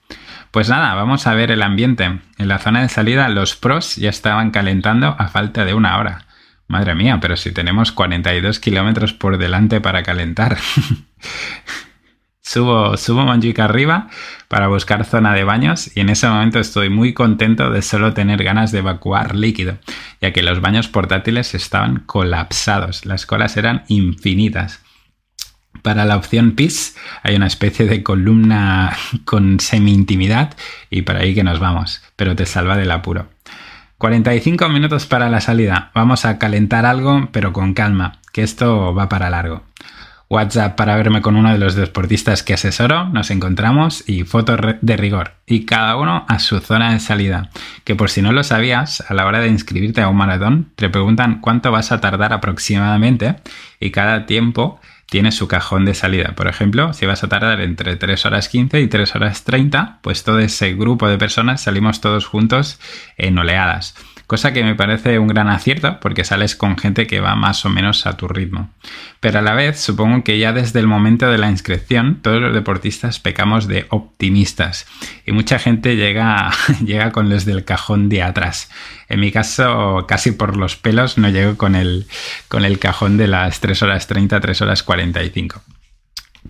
Pues 0.51 0.69
nada, 0.69 0.95
vamos 0.95 1.27
a 1.27 1.35
ver 1.35 1.51
el 1.51 1.63
ambiente. 1.63 2.05
En 2.39 2.49
la 2.49 2.59
zona 2.59 2.83
de 2.83 2.89
salida 2.89 3.29
los 3.29 3.55
pros 3.55 3.97
ya 3.97 4.11
estaban 4.11 4.51
calentando 4.51 5.15
a 5.19 5.29
falta 5.29 5.65
de 5.65 5.75
una 5.75 5.99
hora. 5.99 6.27
Madre 6.67 6.95
mía, 6.95 7.19
pero 7.21 7.37
si 7.37 7.53
tenemos 7.53 7.93
42 7.93 8.59
kilómetros 8.61 9.13
por 9.13 9.39
delante 9.39 9.81
para 9.81 10.03
calentar. 10.03 10.59
Subo, 12.53 12.97
subo 12.97 13.31
arriba 13.31 14.09
para 14.49 14.67
buscar 14.67 15.05
zona 15.05 15.33
de 15.35 15.45
baños 15.45 15.89
y 15.95 16.01
en 16.01 16.09
ese 16.09 16.27
momento 16.27 16.59
estoy 16.59 16.89
muy 16.89 17.15
contento 17.15 17.71
de 17.71 17.81
solo 17.81 18.13
tener 18.13 18.43
ganas 18.43 18.73
de 18.73 18.81
evacuar 18.81 19.37
líquido, 19.37 19.79
ya 20.21 20.33
que 20.33 20.43
los 20.43 20.61
baños 20.61 20.89
portátiles 20.89 21.55
estaban 21.55 22.01
colapsados, 22.07 23.07
las 23.07 23.25
colas 23.25 23.57
eran 23.57 23.85
infinitas. 23.87 24.81
Para 25.83 26.05
la 26.05 26.17
opción 26.17 26.57
PIS 26.57 26.97
hay 27.23 27.37
una 27.37 27.47
especie 27.47 27.87
de 27.87 28.03
columna 28.03 28.97
con 29.25 29.61
semi-intimidad 29.61 30.57
y 30.91 31.03
para 31.03 31.21
ahí 31.21 31.37
que 31.37 31.45
nos 31.45 31.61
vamos, 31.61 32.03
pero 32.17 32.35
te 32.35 32.47
salva 32.47 32.77
del 32.77 32.91
apuro. 32.91 33.29
45 33.99 34.69
minutos 34.71 35.07
para 35.07 35.31
la 35.31 35.41
salida. 35.41 35.93
Vamos 35.95 36.25
a 36.25 36.39
calentar 36.39 36.85
algo, 36.85 37.29
pero 37.31 37.53
con 37.53 37.75
calma, 37.75 38.19
que 38.33 38.43
esto 38.43 38.93
va 38.93 39.09
para 39.09 39.31
largo. 39.31 39.70
WhatsApp 40.31 40.77
para 40.77 40.95
verme 40.95 41.23
con 41.23 41.37
uno 41.37 41.51
de 41.53 41.59
los 41.59 41.75
deportistas 41.75 42.45
que 42.45 42.55
asesoro, 42.55 43.09
nos 43.09 43.33
encontramos 43.33 44.09
y 44.09 44.23
fotos 44.23 44.61
de 44.81 44.97
rigor. 44.97 45.33
Y 45.45 45.67
cada 45.67 45.97
uno 45.97 46.25
a 46.29 46.39
su 46.39 46.61
zona 46.61 46.93
de 46.93 47.01
salida. 47.01 47.51
Que 47.83 47.97
por 47.97 48.11
si 48.11 48.23
no 48.23 48.31
lo 48.31 48.45
sabías, 48.45 49.03
a 49.09 49.15
la 49.15 49.27
hora 49.27 49.41
de 49.41 49.49
inscribirte 49.49 50.03
a 50.03 50.09
un 50.09 50.17
maratón, 50.17 50.71
te 50.77 50.89
preguntan 50.89 51.41
cuánto 51.41 51.73
vas 51.73 51.91
a 51.91 52.01
tardar 52.01 52.33
aproximadamente 52.33 53.37
y 53.81 53.91
cada 53.91 54.25
tiempo 54.27 54.81
tiene 55.07 55.33
su 55.33 55.49
cajón 55.49 55.85
de 55.85 55.95
salida. 55.95 56.37
Por 56.37 56.47
ejemplo, 56.47 56.93
si 56.93 57.07
vas 57.07 57.25
a 57.25 57.29
tardar 57.29 57.61
entre 57.61 57.97
3 57.97 58.27
horas 58.27 58.49
15 58.49 58.81
y 58.81 58.87
3 58.87 59.17
horas 59.17 59.43
30, 59.43 59.99
pues 60.01 60.23
todo 60.23 60.39
ese 60.39 60.75
grupo 60.75 61.09
de 61.09 61.19
personas 61.19 61.61
salimos 61.63 62.01
todos 62.01 62.27
juntos 62.27 62.79
en 63.17 63.37
oleadas 63.37 63.97
cosa 64.31 64.53
que 64.53 64.63
me 64.63 64.77
parece 64.77 65.19
un 65.19 65.27
gran 65.27 65.49
acierto 65.49 65.99
porque 65.99 66.23
sales 66.23 66.55
con 66.55 66.79
gente 66.79 67.09
que 67.09 67.19
va 67.19 67.35
más 67.35 67.65
o 67.65 67.69
menos 67.69 68.07
a 68.07 68.17
tu 68.17 68.29
ritmo. 68.29 68.71
Pero 69.19 69.41
a 69.41 69.43
la 69.43 69.55
vez 69.55 69.81
supongo 69.81 70.23
que 70.23 70.39
ya 70.39 70.53
desde 70.53 70.79
el 70.79 70.87
momento 70.87 71.29
de 71.29 71.37
la 71.37 71.51
inscripción 71.51 72.21
todos 72.23 72.41
los 72.41 72.55
deportistas 72.55 73.19
pecamos 73.19 73.67
de 73.67 73.87
optimistas 73.89 74.87
y 75.27 75.33
mucha 75.33 75.59
gente 75.59 75.97
llega, 75.97 76.53
llega 76.85 77.11
con 77.11 77.29
los 77.29 77.45
del 77.45 77.65
cajón 77.65 78.09
de 78.09 78.23
atrás. 78.23 78.71
En 79.09 79.19
mi 79.19 79.33
caso, 79.33 80.05
casi 80.07 80.31
por 80.31 80.57
los 80.57 80.77
pelos 80.77 81.19
no 81.19 81.29
llego 81.29 81.57
con 81.57 81.75
el, 81.75 82.07
con 82.47 82.65
el 82.65 82.79
cajón 82.79 83.17
de 83.17 83.27
las 83.27 83.59
3 83.59 83.83
horas 83.83 84.07
30, 84.07 84.39
3 84.39 84.63
horas 84.63 84.85
45. 84.85 85.61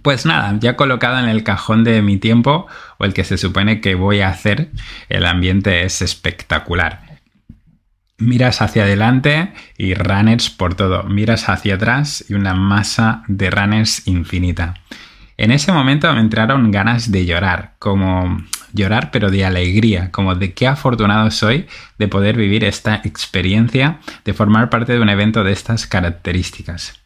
Pues 0.03 0.27
nada, 0.27 0.55
ya 0.61 0.77
colocado 0.77 1.19
en 1.19 1.31
el 1.31 1.45
cajón 1.45 1.83
de 1.83 2.03
mi 2.03 2.19
tiempo 2.19 2.67
o 2.99 3.07
el 3.07 3.15
que 3.15 3.25
se 3.25 3.39
supone 3.39 3.81
que 3.81 3.95
voy 3.95 4.21
a 4.21 4.29
hacer, 4.29 4.69
el 5.09 5.25
ambiente 5.25 5.85
es 5.85 6.03
espectacular. 6.03 7.10
Miras 8.21 8.61
hacia 8.61 8.83
adelante 8.83 9.53
y 9.79 9.95
runners 9.95 10.51
por 10.51 10.75
todo. 10.75 11.05
Miras 11.05 11.49
hacia 11.49 11.77
atrás 11.77 12.23
y 12.29 12.35
una 12.35 12.55
masa 12.55 13.23
de 13.29 13.51
runners 13.51 14.07
infinita. 14.07 14.75
En 15.39 15.51
ese 15.51 15.73
momento 15.73 16.13
me 16.13 16.21
entraron 16.21 16.71
ganas 16.71 17.11
de 17.11 17.25
llorar, 17.25 17.73
como 17.79 18.45
llorar 18.75 19.11
pero 19.11 19.31
de 19.31 19.47
alegría, 19.47 20.11
como 20.11 20.35
de 20.35 20.53
qué 20.53 20.67
afortunado 20.67 21.31
soy 21.31 21.67
de 21.99 22.09
poder 22.09 22.37
vivir 22.37 22.63
esta 22.63 22.97
experiencia, 23.05 24.01
de 24.27 24.35
formar 24.35 24.69
parte 24.69 24.93
de 24.93 25.01
un 25.01 25.09
evento 25.09 25.43
de 25.43 25.53
estas 25.53 25.87
características. 25.87 27.01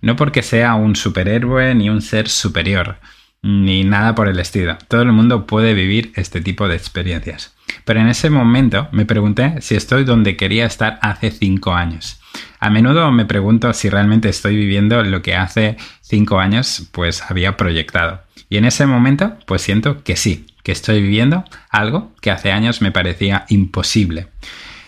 No 0.00 0.16
porque 0.16 0.42
sea 0.42 0.76
un 0.76 0.96
superhéroe 0.96 1.74
ni 1.74 1.90
un 1.90 2.00
ser 2.00 2.30
superior, 2.30 2.96
ni 3.44 3.84
nada 3.84 4.14
por 4.14 4.28
el 4.28 4.40
estilo. 4.40 4.78
Todo 4.88 5.02
el 5.02 5.12
mundo 5.12 5.46
puede 5.46 5.74
vivir 5.74 6.12
este 6.16 6.40
tipo 6.40 6.66
de 6.66 6.76
experiencias. 6.76 7.54
Pero 7.84 8.00
en 8.00 8.08
ese 8.08 8.30
momento 8.30 8.88
me 8.90 9.04
pregunté 9.04 9.60
si 9.60 9.74
estoy 9.74 10.04
donde 10.04 10.36
quería 10.36 10.64
estar 10.64 10.98
hace 11.02 11.30
cinco 11.30 11.74
años. 11.74 12.20
A 12.58 12.70
menudo 12.70 13.12
me 13.12 13.26
pregunto 13.26 13.72
si 13.74 13.90
realmente 13.90 14.30
estoy 14.30 14.56
viviendo 14.56 15.04
lo 15.04 15.20
que 15.20 15.36
hace 15.36 15.76
cinco 16.00 16.40
años 16.40 16.88
pues 16.90 17.22
había 17.30 17.58
proyectado. 17.58 18.22
Y 18.48 18.56
en 18.56 18.64
ese 18.64 18.86
momento 18.86 19.36
pues 19.46 19.60
siento 19.60 20.02
que 20.02 20.16
sí, 20.16 20.46
que 20.62 20.72
estoy 20.72 21.02
viviendo 21.02 21.44
algo 21.68 22.12
que 22.22 22.30
hace 22.30 22.50
años 22.50 22.80
me 22.80 22.92
parecía 22.92 23.44
imposible. 23.50 24.28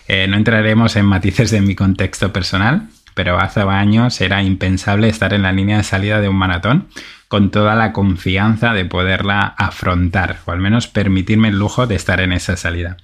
Eh, 0.07 0.25
no 0.27 0.35
entraremos 0.35 0.95
en 0.95 1.05
matices 1.05 1.51
de 1.51 1.61
mi 1.61 1.75
contexto 1.75 2.33
personal, 2.33 2.89
pero 3.13 3.39
hace 3.39 3.61
años 3.61 4.19
era 4.19 4.41
impensable 4.41 5.09
estar 5.09 5.33
en 5.33 5.43
la 5.43 5.51
línea 5.51 5.77
de 5.77 5.83
salida 5.83 6.21
de 6.21 6.29
un 6.29 6.37
maratón 6.37 6.87
con 7.27 7.51
toda 7.51 7.75
la 7.75 7.93
confianza 7.93 8.73
de 8.73 8.85
poderla 8.85 9.41
afrontar, 9.57 10.37
o 10.45 10.51
al 10.51 10.59
menos 10.59 10.87
permitirme 10.87 11.49
el 11.49 11.59
lujo 11.59 11.87
de 11.87 11.95
estar 11.95 12.21
en 12.21 12.31
esa 12.31 12.55
salida. 12.57 12.97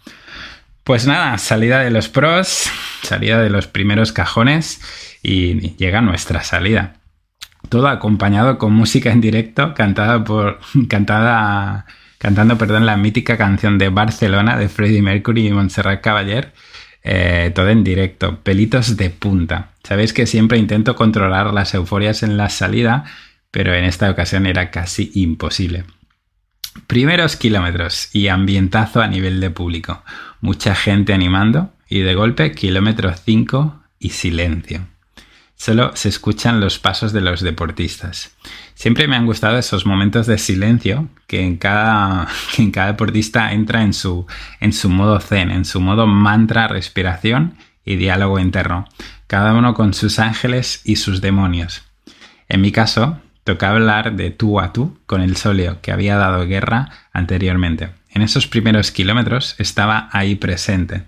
Pues 0.83 1.07
nada, 1.07 1.37
salida 1.37 1.79
de 1.79 1.91
los 1.91 2.09
pros, 2.09 2.69
salida 3.03 3.41
de 3.41 3.49
los 3.49 3.67
primeros 3.67 4.11
cajones 4.11 4.81
y 5.21 5.75
llega 5.77 6.01
nuestra 6.01 6.43
salida. 6.43 6.95
Todo 7.69 7.87
acompañado 7.87 8.57
con 8.57 8.73
música 8.73 9.11
en 9.11 9.21
directo, 9.21 9.73
cantada 9.73 10.23
por. 10.23 10.59
cantada. 10.89 11.85
cantando, 12.17 12.57
perdón, 12.57 12.85
la 12.85 12.97
mítica 12.97 13.37
canción 13.37 13.77
de 13.77 13.89
Barcelona 13.89 14.57
de 14.57 14.69
Freddie 14.69 15.01
Mercury 15.01 15.47
y 15.47 15.51
Montserrat 15.51 16.01
Caballé. 16.01 16.51
Eh, 17.05 17.51
todo 17.53 17.69
en 17.69 17.83
directo, 17.83 18.39
pelitos 18.41 18.95
de 18.95 19.09
punta. 19.09 19.71
Sabéis 19.83 20.13
que 20.13 20.25
siempre 20.25 20.57
intento 20.57 20.95
controlar 20.95 21.53
las 21.53 21.73
euforias 21.73 22.23
en 22.23 22.37
la 22.37 22.49
salida, 22.49 23.03
pero 23.53 23.75
en 23.75 23.85
esta 23.85 24.09
ocasión 24.09 24.47
era 24.47 24.71
casi 24.71 25.11
imposible. 25.13 25.85
Primeros 26.87 27.35
kilómetros 27.35 28.09
y 28.11 28.27
ambientazo 28.27 28.99
a 28.99 29.07
nivel 29.07 29.39
de 29.39 29.51
público. 29.51 30.03
Mucha 30.41 30.73
gente 30.73 31.13
animando 31.13 31.71
y 31.87 31.99
de 31.99 32.15
golpe 32.15 32.51
kilómetro 32.53 33.13
5 33.13 33.83
y 33.99 34.09
silencio. 34.09 34.87
Solo 35.55 35.91
se 35.93 36.09
escuchan 36.09 36.59
los 36.59 36.79
pasos 36.79 37.13
de 37.13 37.21
los 37.21 37.41
deportistas. 37.41 38.35
Siempre 38.73 39.07
me 39.07 39.17
han 39.17 39.27
gustado 39.27 39.59
esos 39.59 39.85
momentos 39.85 40.25
de 40.25 40.39
silencio 40.39 41.09
que 41.27 41.41
en 41.41 41.57
cada, 41.57 42.27
en 42.57 42.71
cada 42.71 42.87
deportista 42.87 43.53
entra 43.53 43.83
en 43.83 43.93
su, 43.93 44.25
en 44.61 44.73
su 44.73 44.89
modo 44.89 45.19
zen, 45.19 45.51
en 45.51 45.65
su 45.65 45.79
modo 45.79 46.07
mantra, 46.07 46.67
respiración 46.67 47.55
y 47.85 47.97
diálogo 47.97 48.39
interno, 48.39 48.87
cada 49.27 49.53
uno 49.53 49.75
con 49.75 49.93
sus 49.93 50.17
ángeles 50.17 50.81
y 50.85 50.95
sus 50.95 51.21
demonios. 51.21 51.83
En 52.49 52.59
mi 52.61 52.71
caso, 52.71 53.19
toca 53.43 53.69
hablar 53.69 54.15
de 54.15 54.31
tú 54.31 54.59
a 54.59 54.73
tú 54.73 54.97
con 55.05 55.21
el 55.21 55.35
sóleo 55.35 55.79
que 55.81 55.91
había 55.91 56.17
dado 56.17 56.45
guerra 56.47 56.89
anteriormente. 57.11 57.89
En 58.09 58.21
esos 58.21 58.47
primeros 58.47 58.91
kilómetros 58.91 59.55
estaba 59.57 60.09
ahí 60.11 60.35
presente. 60.35 61.03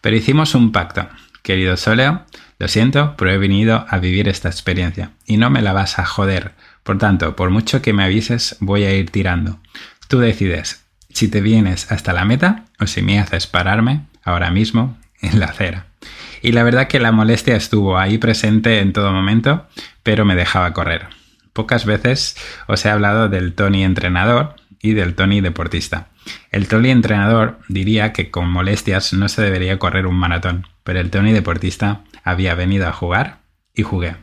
Pero 0.00 0.16
hicimos 0.16 0.54
un 0.54 0.72
pacto. 0.72 1.08
Querido 1.42 1.76
sóleo, 1.76 2.24
lo 2.58 2.68
siento, 2.68 3.14
pero 3.16 3.30
he 3.30 3.38
venido 3.38 3.86
a 3.88 3.98
vivir 3.98 4.28
esta 4.28 4.48
experiencia 4.48 5.12
y 5.26 5.38
no 5.38 5.48
me 5.48 5.62
la 5.62 5.72
vas 5.72 5.98
a 5.98 6.04
joder. 6.04 6.52
Por 6.82 6.98
tanto, 6.98 7.34
por 7.34 7.50
mucho 7.50 7.80
que 7.80 7.94
me 7.94 8.04
avises, 8.04 8.56
voy 8.60 8.84
a 8.84 8.94
ir 8.94 9.10
tirando. 9.10 9.58
Tú 10.08 10.18
decides 10.18 10.84
si 11.08 11.28
te 11.28 11.40
vienes 11.40 11.90
hasta 11.90 12.12
la 12.12 12.24
meta 12.24 12.64
o 12.78 12.86
si 12.86 13.00
me 13.02 13.18
haces 13.18 13.46
pararme 13.46 14.02
ahora 14.22 14.50
mismo 14.50 14.98
en 15.22 15.40
la 15.40 15.46
acera. 15.46 15.86
Y 16.42 16.52
la 16.52 16.62
verdad 16.62 16.88
que 16.88 17.00
la 17.00 17.12
molestia 17.12 17.56
estuvo 17.56 17.98
ahí 17.98 18.18
presente 18.18 18.80
en 18.80 18.92
todo 18.92 19.12
momento, 19.12 19.66
pero 20.02 20.24
me 20.24 20.36
dejaba 20.36 20.72
correr. 20.72 21.19
Pocas 21.60 21.84
veces 21.84 22.38
os 22.68 22.86
he 22.86 22.88
hablado 22.88 23.28
del 23.28 23.52
Tony 23.52 23.84
entrenador 23.84 24.56
y 24.80 24.94
del 24.94 25.14
Tony 25.14 25.42
deportista. 25.42 26.08
El 26.50 26.68
Tony 26.68 26.88
entrenador 26.88 27.58
diría 27.68 28.14
que 28.14 28.30
con 28.30 28.48
molestias 28.48 29.12
no 29.12 29.28
se 29.28 29.42
debería 29.42 29.78
correr 29.78 30.06
un 30.06 30.14
maratón, 30.14 30.66
pero 30.84 31.00
el 31.00 31.10
Tony 31.10 31.32
deportista 31.32 32.00
había 32.24 32.54
venido 32.54 32.88
a 32.88 32.94
jugar 32.94 33.40
y 33.74 33.82
jugué. 33.82 34.16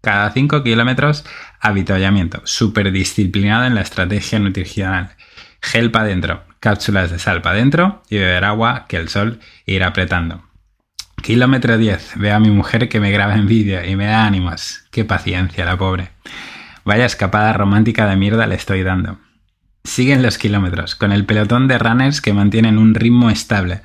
Cada 0.00 0.30
5 0.30 0.62
kilómetros, 0.62 1.26
habituallamiento, 1.60 2.40
súper 2.44 2.90
disciplinado 2.90 3.66
en 3.66 3.74
la 3.74 3.82
estrategia 3.82 4.38
nutricional. 4.38 5.10
Gel 5.60 5.90
para 5.90 6.06
adentro, 6.06 6.44
cápsulas 6.58 7.10
de 7.10 7.18
sal 7.18 7.42
para 7.42 7.56
adentro 7.56 8.02
y 8.08 8.16
beber 8.16 8.46
agua 8.46 8.86
que 8.88 8.96
el 8.96 9.10
sol 9.10 9.40
irá 9.66 9.88
apretando. 9.88 10.42
Kilómetro 11.22 11.76
10, 11.76 12.12
veo 12.16 12.34
a 12.34 12.40
mi 12.40 12.50
mujer 12.50 12.88
que 12.88 13.00
me 13.00 13.10
graba 13.10 13.34
en 13.34 13.46
vídeo 13.46 13.84
y 13.84 13.96
me 13.96 14.06
da 14.06 14.24
ánimos. 14.24 14.84
Qué 14.90 15.04
paciencia, 15.04 15.64
la 15.64 15.76
pobre. 15.76 16.12
Vaya 16.88 17.04
escapada 17.04 17.52
romántica 17.52 18.06
de 18.06 18.16
mierda 18.16 18.46
le 18.46 18.54
estoy 18.54 18.82
dando. 18.82 19.18
Siguen 19.84 20.22
los 20.22 20.38
kilómetros, 20.38 20.94
con 20.94 21.12
el 21.12 21.26
pelotón 21.26 21.68
de 21.68 21.76
runners 21.76 22.22
que 22.22 22.32
mantienen 22.32 22.78
un 22.78 22.94
ritmo 22.94 23.28
estable, 23.28 23.82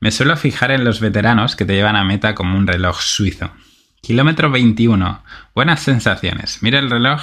me 0.00 0.10
suelo 0.10 0.38
fijar 0.38 0.70
en 0.70 0.82
los 0.82 1.00
veteranos 1.00 1.54
que 1.54 1.66
te 1.66 1.74
llevan 1.74 1.96
a 1.96 2.04
meta 2.04 2.34
como 2.34 2.56
un 2.56 2.66
reloj 2.66 3.02
suizo. 3.02 3.50
Kilómetro 4.00 4.50
21. 4.50 5.22
Buenas 5.54 5.80
sensaciones. 5.80 6.62
Mira 6.62 6.78
el 6.78 6.88
reloj 6.88 7.20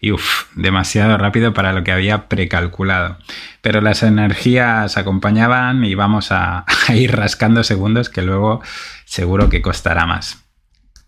y 0.00 0.12
uff, 0.12 0.44
demasiado 0.54 1.18
rápido 1.18 1.52
para 1.52 1.72
lo 1.72 1.82
que 1.82 1.90
había 1.90 2.28
precalculado. 2.28 3.18
Pero 3.62 3.80
las 3.80 4.04
energías 4.04 4.96
acompañaban 4.96 5.84
y 5.84 5.96
vamos 5.96 6.30
a, 6.30 6.64
a 6.86 6.94
ir 6.94 7.10
rascando 7.10 7.64
segundos 7.64 8.08
que 8.08 8.22
luego 8.22 8.62
seguro 9.04 9.48
que 9.48 9.62
costará 9.62 10.06
más. 10.06 10.44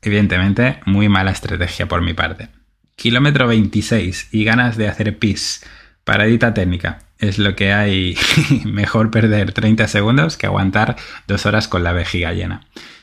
Evidentemente, 0.02 0.80
muy 0.85 1.08
mala 1.08 1.30
estrategia 1.30 1.87
por 1.87 2.02
mi 2.02 2.12
parte. 2.12 2.57
Kilómetro 2.98 3.46
26 3.46 4.30
y 4.32 4.42
ganas 4.42 4.76
de 4.76 4.88
hacer 4.88 5.20
pis. 5.20 5.64
Paradita 6.02 6.52
técnica 6.52 6.98
es 7.20 7.38
lo 7.38 7.54
que 7.54 7.72
hay. 7.72 8.18
Mejor 8.64 9.12
perder 9.12 9.52
30 9.52 9.87
segundos 9.87 10.37
que 10.37 10.46
aguantar 10.46 10.96
dos 11.28 11.46
horas 11.46 11.68
con 11.68 11.84
la 11.84 11.92
vejiga 11.92 12.32
llena. 12.32 12.62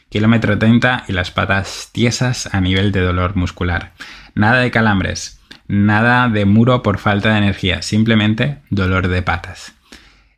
Kilómetro 0.09 0.59
30 0.59 1.05
y 1.07 1.13
las 1.13 1.31
patas 1.31 1.91
tiesas 1.93 2.53
a 2.53 2.59
nivel 2.59 2.91
de 2.91 2.99
dolor 2.99 3.37
muscular. 3.37 3.93
Nada 4.33 4.59
de 4.59 4.69
calambres, 4.69 5.39
nada 5.69 6.27
de 6.27 6.43
muro 6.43 6.83
por 6.83 6.97
falta 6.97 7.31
de 7.31 7.37
energía, 7.37 7.81
simplemente 7.81 8.57
dolor 8.69 9.07
de 9.07 9.21
patas. 9.21 9.75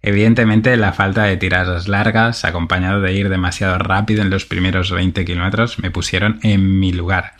Evidentemente 0.03 0.77
la 0.77 0.93
falta 0.93 1.23
de 1.23 1.35
tiradas 1.35 1.87
largas, 1.87 2.45
acompañado 2.45 3.01
de 3.01 3.13
ir 3.13 3.27
demasiado 3.27 3.79
rápido 3.79 4.21
en 4.21 4.29
los 4.29 4.45
primeros 4.45 4.91
20 4.91 5.25
kilómetros, 5.25 5.79
me 5.79 5.89
pusieron 5.89 6.39
en 6.43 6.79
mi 6.79 6.93
lugar. 6.93 7.33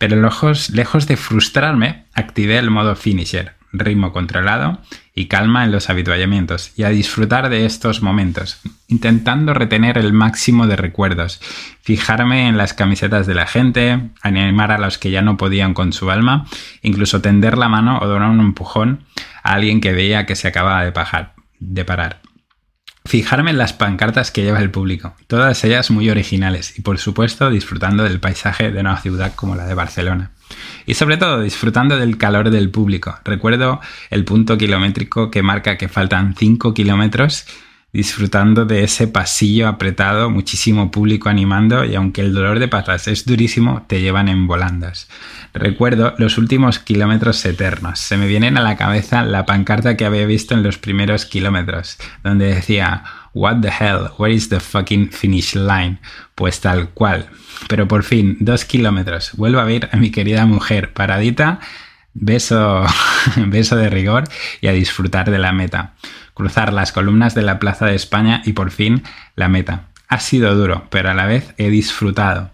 Pero 0.00 0.16
lejos, 0.16 0.72
de 0.72 1.16
frustrarme, 1.18 2.06
activé 2.14 2.56
el 2.56 2.70
modo 2.70 2.96
finisher, 2.96 3.52
ritmo 3.70 4.14
controlado 4.14 4.80
y 5.14 5.26
calma 5.26 5.62
en 5.62 5.72
los 5.72 5.90
habituallamientos 5.90 6.72
y 6.74 6.84
a 6.84 6.88
disfrutar 6.88 7.50
de 7.50 7.66
estos 7.66 8.00
momentos, 8.00 8.62
intentando 8.88 9.52
retener 9.52 9.98
el 9.98 10.14
máximo 10.14 10.66
de 10.66 10.76
recuerdos, 10.76 11.38
fijarme 11.82 12.48
en 12.48 12.56
las 12.56 12.72
camisetas 12.72 13.26
de 13.26 13.34
la 13.34 13.46
gente, 13.46 14.08
animar 14.22 14.72
a 14.72 14.78
los 14.78 14.96
que 14.96 15.10
ya 15.10 15.20
no 15.20 15.36
podían 15.36 15.74
con 15.74 15.92
su 15.92 16.10
alma, 16.10 16.46
incluso 16.80 17.20
tender 17.20 17.58
la 17.58 17.68
mano 17.68 17.98
o 18.00 18.08
dar 18.08 18.22
un 18.22 18.40
empujón 18.40 19.04
a 19.42 19.52
alguien 19.52 19.82
que 19.82 19.92
veía 19.92 20.24
que 20.24 20.34
se 20.34 20.48
acababa 20.48 20.82
de 20.82 21.84
parar. 21.84 22.22
Fijarme 23.04 23.50
en 23.50 23.58
las 23.58 23.72
pancartas 23.72 24.30
que 24.30 24.42
lleva 24.42 24.60
el 24.60 24.70
público, 24.70 25.14
todas 25.26 25.64
ellas 25.64 25.90
muy 25.90 26.10
originales 26.10 26.78
y 26.78 26.82
por 26.82 26.98
supuesto 26.98 27.50
disfrutando 27.50 28.04
del 28.04 28.20
paisaje 28.20 28.70
de 28.70 28.80
una 28.80 28.96
ciudad 28.98 29.34
como 29.34 29.56
la 29.56 29.66
de 29.66 29.74
Barcelona. 29.74 30.32
Y 30.86 30.94
sobre 30.94 31.16
todo 31.16 31.40
disfrutando 31.40 31.96
del 31.96 32.18
calor 32.18 32.50
del 32.50 32.70
público. 32.70 33.18
Recuerdo 33.24 33.80
el 34.10 34.24
punto 34.24 34.58
kilométrico 34.58 35.30
que 35.30 35.42
marca 35.42 35.78
que 35.78 35.88
faltan 35.88 36.34
5 36.36 36.74
kilómetros 36.74 37.46
disfrutando 37.92 38.64
de 38.64 38.84
ese 38.84 39.08
pasillo 39.08 39.66
apretado, 39.66 40.30
muchísimo 40.30 40.90
público 40.90 41.28
animando 41.28 41.84
y 41.84 41.96
aunque 41.96 42.20
el 42.20 42.32
dolor 42.32 42.58
de 42.58 42.68
patas 42.68 43.08
es 43.08 43.24
durísimo, 43.26 43.84
te 43.88 44.00
llevan 44.00 44.28
en 44.28 44.46
volandas. 44.46 45.08
Recuerdo 45.52 46.14
los 46.18 46.38
últimos 46.38 46.78
kilómetros 46.78 47.44
eternos. 47.44 47.98
Se 47.98 48.16
me 48.16 48.28
vienen 48.28 48.56
a 48.56 48.62
la 48.62 48.76
cabeza 48.76 49.24
la 49.24 49.44
pancarta 49.44 49.96
que 49.96 50.04
había 50.04 50.26
visto 50.26 50.54
en 50.54 50.62
los 50.62 50.78
primeros 50.78 51.26
kilómetros, 51.26 51.98
donde 52.22 52.54
decía 52.54 53.02
What 53.34 53.60
the 53.60 53.68
hell? 53.68 54.10
Where 54.18 54.34
is 54.34 54.48
the 54.48 54.60
fucking 54.60 55.10
finish 55.10 55.54
line? 55.54 55.98
Pues 56.34 56.60
tal 56.60 56.90
cual. 56.90 57.28
Pero 57.68 57.88
por 57.88 58.04
fin, 58.04 58.36
dos 58.40 58.64
kilómetros. 58.64 59.32
Vuelvo 59.34 59.60
a 59.60 59.64
ver 59.64 59.88
a 59.92 59.96
mi 59.96 60.10
querida 60.10 60.46
mujer 60.46 60.92
paradita. 60.92 61.60
Beso, 62.12 62.84
beso 63.36 63.76
de 63.76 63.88
rigor 63.88 64.24
y 64.60 64.66
a 64.66 64.72
disfrutar 64.72 65.30
de 65.30 65.38
la 65.38 65.52
meta 65.52 65.94
cruzar 66.40 66.72
las 66.72 66.90
columnas 66.90 67.34
de 67.34 67.42
la 67.42 67.58
Plaza 67.58 67.84
de 67.84 67.94
España 67.94 68.40
y 68.46 68.54
por 68.54 68.70
fin 68.70 69.02
la 69.36 69.50
meta. 69.50 69.88
Ha 70.08 70.20
sido 70.20 70.54
duro, 70.54 70.86
pero 70.88 71.10
a 71.10 71.14
la 71.14 71.26
vez 71.26 71.54
he 71.58 71.68
disfrutado. 71.68 72.50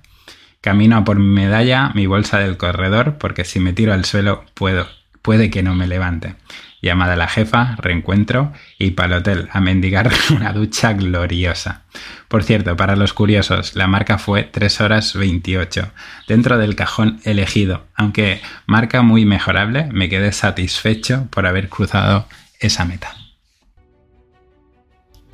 Camino 0.61 1.05
por 1.05 1.20
mi 1.20 1.33
medalla, 1.33 1.92
mi 1.94 2.07
bolsa 2.07 2.40
del 2.40 2.57
corredor, 2.57 3.16
porque 3.18 3.44
si 3.44 3.61
me 3.61 3.72
tiro 3.72 3.92
al 3.92 4.05
suelo 4.05 4.44
puedo, 4.55 4.88
puede 5.22 5.51
que 5.51 5.62
no 5.62 5.77
me 5.77 5.87
levante. 5.87 6.35
Llamada 6.83 7.12
a 7.12 7.16
la 7.16 7.29
jefa, 7.29 7.77
reencuentro 7.79 8.53
y 8.77 8.90
para 8.90 9.14
el 9.14 9.20
hotel 9.20 9.49
a 9.53 9.61
mendigar 9.61 10.11
una 10.31 10.53
ducha 10.53 10.92
gloriosa. 10.92 11.83
Por 12.27 12.42
cierto, 12.42 12.77
para 12.77 12.96
los 12.96 13.12
curiosos, 13.12 13.77
la 13.77 13.87
marca 13.87 14.18
fue 14.18 14.42
3 14.42 14.81
horas 14.81 15.14
28, 15.14 15.92
dentro 16.27 16.59
del 16.59 16.75
cajón 16.75 17.20
elegido. 17.22 17.87
Aunque 17.94 18.40
marca 18.66 19.03
muy 19.03 19.25
mejorable, 19.25 19.87
me 19.92 20.09
quedé 20.09 20.33
satisfecho 20.33 21.29
por 21.31 21.46
haber 21.46 21.68
cruzado 21.68 22.27
esa 22.59 22.85
meta. 22.85 23.26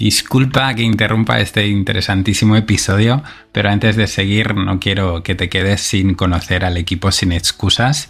Disculpa 0.03 0.75
que 0.75 0.83
interrumpa 0.83 1.38
este 1.38 1.65
interesantísimo 1.69 2.57
episodio, 2.57 3.23
pero 3.53 3.71
antes 3.71 3.97
de 3.97 4.07
seguir 4.07 4.55
no 4.55 4.81
quiero 4.81 5.23
que 5.23 5.35
te 5.35 5.49
quedes 5.49 5.83
sin 5.83 6.15
conocer 6.15 6.65
al 6.65 6.77
equipo 6.79 7.12
sin 7.12 7.33
excusas, 7.33 8.09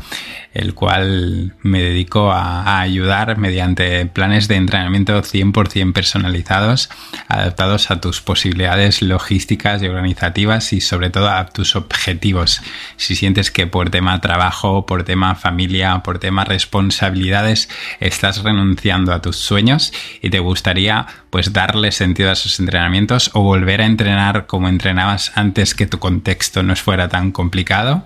el 0.55 0.75
cual 0.75 1.55
me 1.63 1.83
dedico 1.83 2.31
a, 2.31 2.81
ayudar 2.81 3.39
mediante 3.39 4.07
planes 4.07 4.49
de 4.49 4.57
entrenamiento 4.57 5.21
100% 5.23 5.93
personalizados, 5.93 6.91
adaptados 7.29 7.91
a 7.91 8.01
tus 8.01 8.21
posibilidades 8.21 9.03
logísticas 9.03 9.83
y 9.83 9.87
organizativas 9.87 10.73
y 10.73 10.81
sobre 10.81 11.11
todo 11.11 11.31
a 11.31 11.47
tus 11.47 11.77
objetivos. 11.77 12.61
Si 12.97 13.17
sientes 13.17 13.51
que 13.51 13.67
por 13.67 13.91
tema 13.91 14.21
trabajo, 14.21 14.87
por 14.87 15.05
tema 15.05 15.35
familia, 15.35 16.03
por 16.05 16.19
tema 16.19 16.45
responsabilidades 16.45 17.69
estás 18.01 18.43
renunciando 18.43 19.13
a 19.13 19.23
tus 19.23 19.37
sueños 19.37 19.93
y 20.21 20.31
te 20.31 20.39
gustaría 20.39 21.07
pues 21.31 21.53
darle 21.53 21.93
sentido 21.93 22.31
a 22.31 22.35
esos 22.35 22.61
entrenamientos 22.61 23.31
o 23.33 23.41
volver 23.43 23.81
a 23.81 23.87
entrenar 23.87 24.47
como 24.47 24.69
entrenabas 24.69 25.32
antes 25.35 25.75
que 25.75 25.87
tu 25.87 25.99
contexto 25.99 26.63
no 26.63 26.75
fuera 26.77 27.09
tan 27.09 27.33
complicado, 27.33 28.05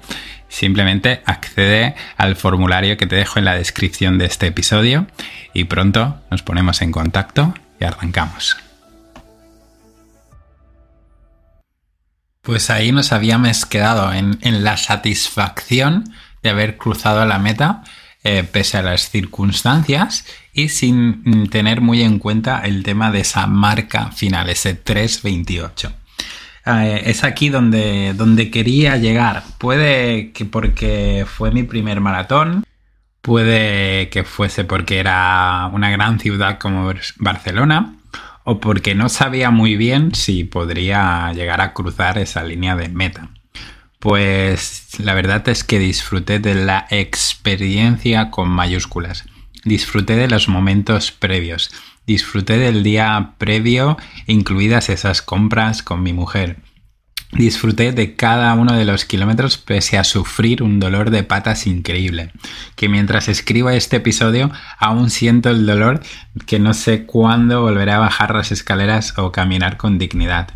simplemente 0.48 1.22
accede 1.26 1.94
al 2.16 2.36
formulario 2.36 2.96
que 2.96 3.06
te 3.06 3.16
dejo 3.16 3.38
en 3.38 3.44
la 3.44 3.56
descripción 3.56 4.18
de 4.18 4.26
este 4.26 4.46
episodio 4.46 5.06
y 5.52 5.64
pronto 5.64 6.20
nos 6.30 6.42
ponemos 6.42 6.82
en 6.82 6.92
contacto 6.92 7.54
y 7.80 7.84
arrancamos. 7.84 8.56
Pues 12.42 12.70
ahí 12.70 12.92
nos 12.92 13.10
habíamos 13.10 13.66
quedado 13.66 14.12
en, 14.12 14.38
la 14.62 14.76
satisfacción 14.76 16.04
de 16.44 16.50
haber 16.50 16.76
cruzado 16.76 17.24
la 17.24 17.40
meta 17.40 17.82
eh, 18.22 18.44
pese 18.44 18.78
a 18.78 18.82
las 18.82 19.10
circunstancias 19.10 20.24
y 20.52 20.68
sin 20.68 21.48
tener 21.50 21.80
muy 21.80 22.02
en 22.02 22.20
cuenta 22.20 22.60
el 22.64 22.84
tema 22.84 23.10
de 23.10 23.20
esa 23.20 23.48
marca 23.48 24.12
final, 24.12 24.48
ese 24.48 24.74
328. 24.74 25.92
Eh, 26.66 27.02
es 27.06 27.22
aquí 27.22 27.48
donde, 27.48 28.12
donde 28.14 28.50
quería 28.50 28.96
llegar. 28.96 29.44
Puede 29.58 30.32
que 30.32 30.44
porque 30.44 31.24
fue 31.26 31.52
mi 31.52 31.62
primer 31.62 32.00
maratón, 32.00 32.64
puede 33.22 34.08
que 34.10 34.24
fuese 34.24 34.64
porque 34.64 34.98
era 34.98 35.70
una 35.72 35.90
gran 35.90 36.18
ciudad 36.18 36.58
como 36.58 36.92
Barcelona, 37.18 37.96
o 38.44 38.60
porque 38.60 38.94
no 38.94 39.08
sabía 39.08 39.50
muy 39.50 39.76
bien 39.76 40.14
si 40.14 40.44
podría 40.44 41.32
llegar 41.32 41.60
a 41.60 41.72
cruzar 41.72 42.18
esa 42.18 42.42
línea 42.42 42.76
de 42.76 42.88
meta. 42.88 43.28
Pues 43.98 45.00
la 45.00 45.14
verdad 45.14 45.48
es 45.48 45.64
que 45.64 45.78
disfruté 45.78 46.38
de 46.38 46.54
la 46.54 46.86
experiencia 46.90 48.30
con 48.30 48.48
mayúsculas. 48.48 49.24
Disfruté 49.64 50.16
de 50.16 50.28
los 50.28 50.48
momentos 50.48 51.10
previos. 51.10 51.70
Disfruté 52.06 52.58
del 52.58 52.82
día 52.82 53.32
previo, 53.38 53.96
incluidas 54.26 54.88
esas 54.88 55.22
compras 55.22 55.82
con 55.82 56.02
mi 56.02 56.12
mujer. 56.12 56.58
Disfruté 57.32 57.90
de 57.90 58.14
cada 58.14 58.54
uno 58.54 58.74
de 58.74 58.84
los 58.84 59.04
kilómetros 59.04 59.58
pese 59.58 59.98
a 59.98 60.04
sufrir 60.04 60.62
un 60.62 60.78
dolor 60.78 61.10
de 61.10 61.24
patas 61.24 61.66
increíble, 61.66 62.30
que 62.76 62.88
mientras 62.88 63.28
escribo 63.28 63.68
este 63.70 63.96
episodio 63.96 64.52
aún 64.78 65.10
siento 65.10 65.50
el 65.50 65.66
dolor 65.66 66.00
que 66.46 66.60
no 66.60 66.72
sé 66.72 67.04
cuándo 67.04 67.62
volveré 67.62 67.92
a 67.92 67.98
bajar 67.98 68.34
las 68.34 68.52
escaleras 68.52 69.18
o 69.18 69.32
caminar 69.32 69.76
con 69.76 69.98
dignidad. 69.98 70.50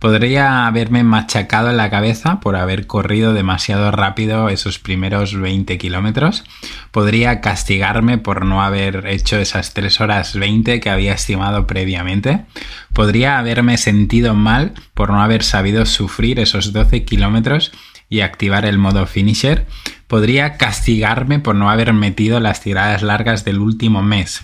Podría 0.00 0.66
haberme 0.66 1.04
machacado 1.04 1.68
en 1.68 1.76
la 1.76 1.90
cabeza 1.90 2.40
por 2.40 2.56
haber 2.56 2.86
corrido 2.86 3.34
demasiado 3.34 3.90
rápido 3.90 4.48
esos 4.48 4.78
primeros 4.78 5.38
20 5.38 5.76
kilómetros. 5.76 6.42
Podría 6.90 7.42
castigarme 7.42 8.16
por 8.16 8.46
no 8.46 8.62
haber 8.62 9.06
hecho 9.08 9.36
esas 9.36 9.74
3 9.74 10.00
horas 10.00 10.34
20 10.34 10.80
que 10.80 10.88
había 10.88 11.12
estimado 11.12 11.66
previamente. 11.66 12.46
Podría 12.94 13.38
haberme 13.38 13.76
sentido 13.76 14.34
mal 14.34 14.72
por 14.94 15.10
no 15.10 15.20
haber 15.20 15.42
sabido 15.42 15.84
sufrir 15.84 16.40
esos 16.40 16.72
12 16.72 17.04
kilómetros 17.04 17.70
y 18.08 18.22
activar 18.22 18.64
el 18.64 18.78
modo 18.78 19.04
finisher. 19.04 19.66
Podría 20.06 20.56
castigarme 20.56 21.40
por 21.40 21.56
no 21.56 21.68
haber 21.70 21.92
metido 21.92 22.40
las 22.40 22.62
tiradas 22.62 23.02
largas 23.02 23.44
del 23.44 23.58
último 23.58 24.02
mes. 24.02 24.40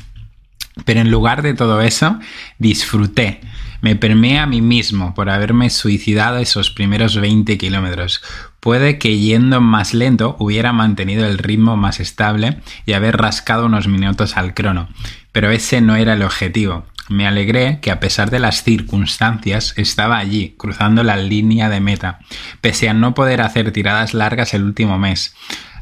Pero 0.85 1.01
en 1.01 1.11
lugar 1.11 1.41
de 1.41 1.55
todo 1.55 1.81
eso, 1.81 2.19
disfruté 2.59 3.41
me 3.87 3.95
permea 3.95 4.43
a 4.43 4.47
mí 4.47 4.63
mismo 4.63 5.15
por 5.15 5.31
haberme 5.31 5.71
suicidado 5.71 6.39
esos 6.39 6.71
primeros 6.71 7.21
20 7.21 7.57
kilómetros. 7.57 8.21
Puede 8.59 8.99
que 8.99 9.17
yendo 9.17 9.61
más 9.61 9.95
lento 9.95 10.35
hubiera 10.41 10.73
mantenido 10.73 11.25
el 11.25 11.39
ritmo 11.39 11.77
más 11.77 12.01
estable 12.01 12.61
y 12.85 12.95
haber 12.95 13.17
rascado 13.17 13.67
unos 13.67 13.87
minutos 13.87 14.37
al 14.37 14.55
crono, 14.55 14.89
pero 15.31 15.53
ese 15.53 15.83
no 15.83 15.95
era 15.95 16.15
el 16.15 16.25
objetivo. 16.25 16.85
Me 17.09 17.29
alegré 17.29 17.79
que 17.81 17.93
a 17.93 18.01
pesar 18.01 18.31
de 18.31 18.41
las 18.41 18.65
circunstancias 18.65 19.73
estaba 19.77 20.19
allí, 20.19 20.57
cruzando 20.59 21.05
la 21.05 21.17
línea 21.17 21.69
de 21.69 21.79
meta, 21.79 22.19
pese 22.61 22.89
a 22.89 22.93
no 22.93 23.15
poder 23.15 23.41
hacer 23.41 23.71
tiradas 23.71 24.15
largas 24.15 24.53
el 24.53 24.65
último 24.65 24.99
mes 24.99 25.33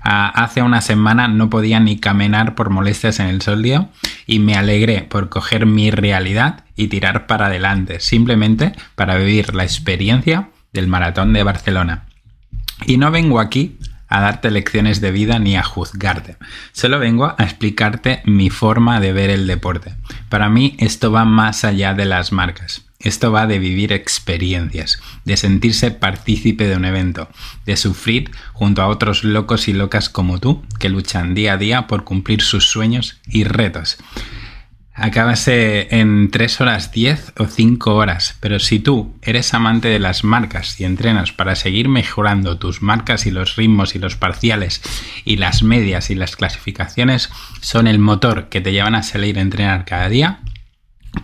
hace 0.04 0.62
una 0.62 0.80
semana 0.82 1.28
no 1.28 1.48
podía 1.48 1.80
ni 1.80 1.98
caminar 1.98 2.54
por 2.54 2.70
molestias 2.70 3.20
en 3.20 3.26
el 3.26 3.42
soldio 3.42 3.88
y 4.26 4.38
me 4.38 4.54
alegré 4.54 5.02
por 5.02 5.30
coger 5.30 5.66
mi 5.66 5.90
realidad 5.90 6.64
y 6.76 6.88
tirar 6.88 7.26
para 7.26 7.46
adelante, 7.46 8.00
simplemente 8.00 8.72
para 8.94 9.16
vivir 9.16 9.54
la 9.54 9.64
experiencia 9.64 10.50
del 10.72 10.88
maratón 10.88 11.32
de 11.32 11.42
Barcelona. 11.42 12.04
Y 12.86 12.98
no 12.98 13.10
vengo 13.10 13.40
aquí 13.40 13.78
a 14.08 14.20
darte 14.20 14.50
lecciones 14.50 15.00
de 15.00 15.10
vida 15.10 15.38
ni 15.38 15.56
a 15.56 15.62
juzgarte. 15.62 16.36
Solo 16.72 16.98
vengo 16.98 17.34
a 17.36 17.42
explicarte 17.42 18.22
mi 18.26 18.50
forma 18.50 19.00
de 19.00 19.12
ver 19.12 19.30
el 19.30 19.46
deporte. 19.46 19.94
Para 20.28 20.48
mí 20.48 20.76
esto 20.78 21.10
va 21.10 21.24
más 21.24 21.64
allá 21.64 21.94
de 21.94 22.04
las 22.04 22.30
marcas. 22.30 22.83
Esto 23.04 23.30
va 23.30 23.46
de 23.46 23.58
vivir 23.58 23.92
experiencias, 23.92 24.98
de 25.26 25.36
sentirse 25.36 25.90
partícipe 25.90 26.66
de 26.66 26.76
un 26.76 26.86
evento, 26.86 27.28
de 27.66 27.76
sufrir 27.76 28.30
junto 28.54 28.80
a 28.80 28.88
otros 28.88 29.24
locos 29.24 29.68
y 29.68 29.74
locas 29.74 30.08
como 30.08 30.40
tú 30.40 30.64
que 30.80 30.88
luchan 30.88 31.34
día 31.34 31.52
a 31.52 31.56
día 31.58 31.86
por 31.86 32.04
cumplir 32.04 32.40
sus 32.40 32.64
sueños 32.64 33.20
y 33.26 33.44
retos. 33.44 33.98
Acábase 34.94 35.88
en 35.90 36.30
3 36.30 36.60
horas 36.62 36.92
10 36.92 37.34
o 37.38 37.46
5 37.46 37.94
horas, 37.94 38.38
pero 38.40 38.58
si 38.58 38.78
tú 38.78 39.14
eres 39.20 39.52
amante 39.52 39.88
de 39.88 39.98
las 39.98 40.24
marcas 40.24 40.80
y 40.80 40.84
entrenas 40.84 41.32
para 41.32 41.56
seguir 41.56 41.90
mejorando 41.90 42.58
tus 42.58 42.80
marcas 42.80 43.26
y 43.26 43.32
los 43.32 43.56
ritmos 43.56 43.94
y 43.96 43.98
los 43.98 44.16
parciales 44.16 44.80
y 45.26 45.36
las 45.36 45.62
medias 45.62 46.08
y 46.08 46.14
las 46.14 46.36
clasificaciones 46.36 47.28
son 47.60 47.86
el 47.86 47.98
motor 47.98 48.48
que 48.48 48.62
te 48.62 48.72
llevan 48.72 48.94
a 48.94 49.02
salir 49.02 49.38
a 49.38 49.42
entrenar 49.42 49.84
cada 49.84 50.08
día, 50.08 50.38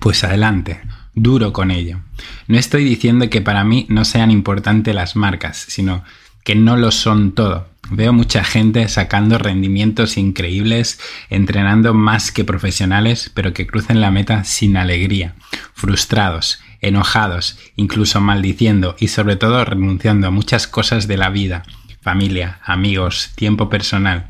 pues 0.01 0.25
adelante 0.25 0.81
duro 1.14 1.53
con 1.53 1.70
ello. 1.70 2.01
No 2.46 2.59
estoy 2.59 2.85
diciendo 2.85 3.29
que 3.31 3.40
para 3.40 3.64
mí 3.64 3.87
no 3.88 4.05
sean 4.05 4.31
importantes 4.31 4.94
las 4.94 5.16
marcas, 5.16 5.64
sino 5.68 6.05
que 6.44 6.55
no 6.55 6.77
lo 6.77 6.90
son 6.90 7.33
todo. 7.33 7.68
Veo 7.90 8.12
mucha 8.12 8.44
gente 8.44 8.88
sacando 8.88 9.38
rendimientos 9.38 10.16
increíbles, 10.16 11.01
entrenando 11.29 11.92
más 11.92 12.31
que 12.31 12.44
profesionales, 12.44 13.31
pero 13.35 13.53
que 13.53 13.66
crucen 13.66 14.01
la 14.01 14.11
meta 14.11 14.44
sin 14.44 14.77
alegría, 14.77 15.35
frustrados, 15.75 16.61
enojados, 16.81 17.59
incluso 17.77 18.20
maldiciendo 18.20 18.96
y 18.99 19.09
sobre 19.09 19.37
todo 19.37 19.64
renunciando 19.64 20.29
a 20.29 20.31
muchas 20.31 20.66
cosas 20.66 21.09
de 21.09 21.16
la 21.16 21.31
vida, 21.31 21.64
familia, 22.01 22.61
amigos, 22.64 23.33
tiempo 23.35 23.68
personal. 23.68 24.29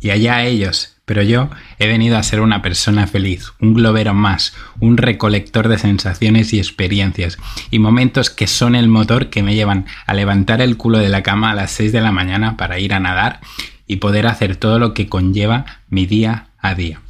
Y 0.00 0.10
allá 0.10 0.42
ellos, 0.44 0.91
pero 1.12 1.24
yo 1.24 1.50
he 1.78 1.88
venido 1.88 2.16
a 2.16 2.22
ser 2.22 2.40
una 2.40 2.62
persona 2.62 3.06
feliz, 3.06 3.52
un 3.60 3.74
globero 3.74 4.14
más, 4.14 4.54
un 4.80 4.96
recolector 4.96 5.68
de 5.68 5.76
sensaciones 5.76 6.54
y 6.54 6.58
experiencias, 6.58 7.36
y 7.70 7.80
momentos 7.80 8.30
que 8.30 8.46
son 8.46 8.74
el 8.74 8.88
motor 8.88 9.28
que 9.28 9.42
me 9.42 9.54
llevan 9.54 9.84
a 10.06 10.14
levantar 10.14 10.62
el 10.62 10.78
culo 10.78 11.00
de 11.00 11.10
la 11.10 11.22
cama 11.22 11.50
a 11.50 11.54
las 11.54 11.70
6 11.72 11.92
de 11.92 12.00
la 12.00 12.12
mañana 12.12 12.56
para 12.56 12.78
ir 12.78 12.94
a 12.94 12.98
nadar 12.98 13.40
y 13.86 13.96
poder 13.96 14.26
hacer 14.26 14.56
todo 14.56 14.78
lo 14.78 14.94
que 14.94 15.10
conlleva 15.10 15.66
mi 15.90 16.06
día 16.06 16.46
a 16.62 16.74
día. 16.74 17.02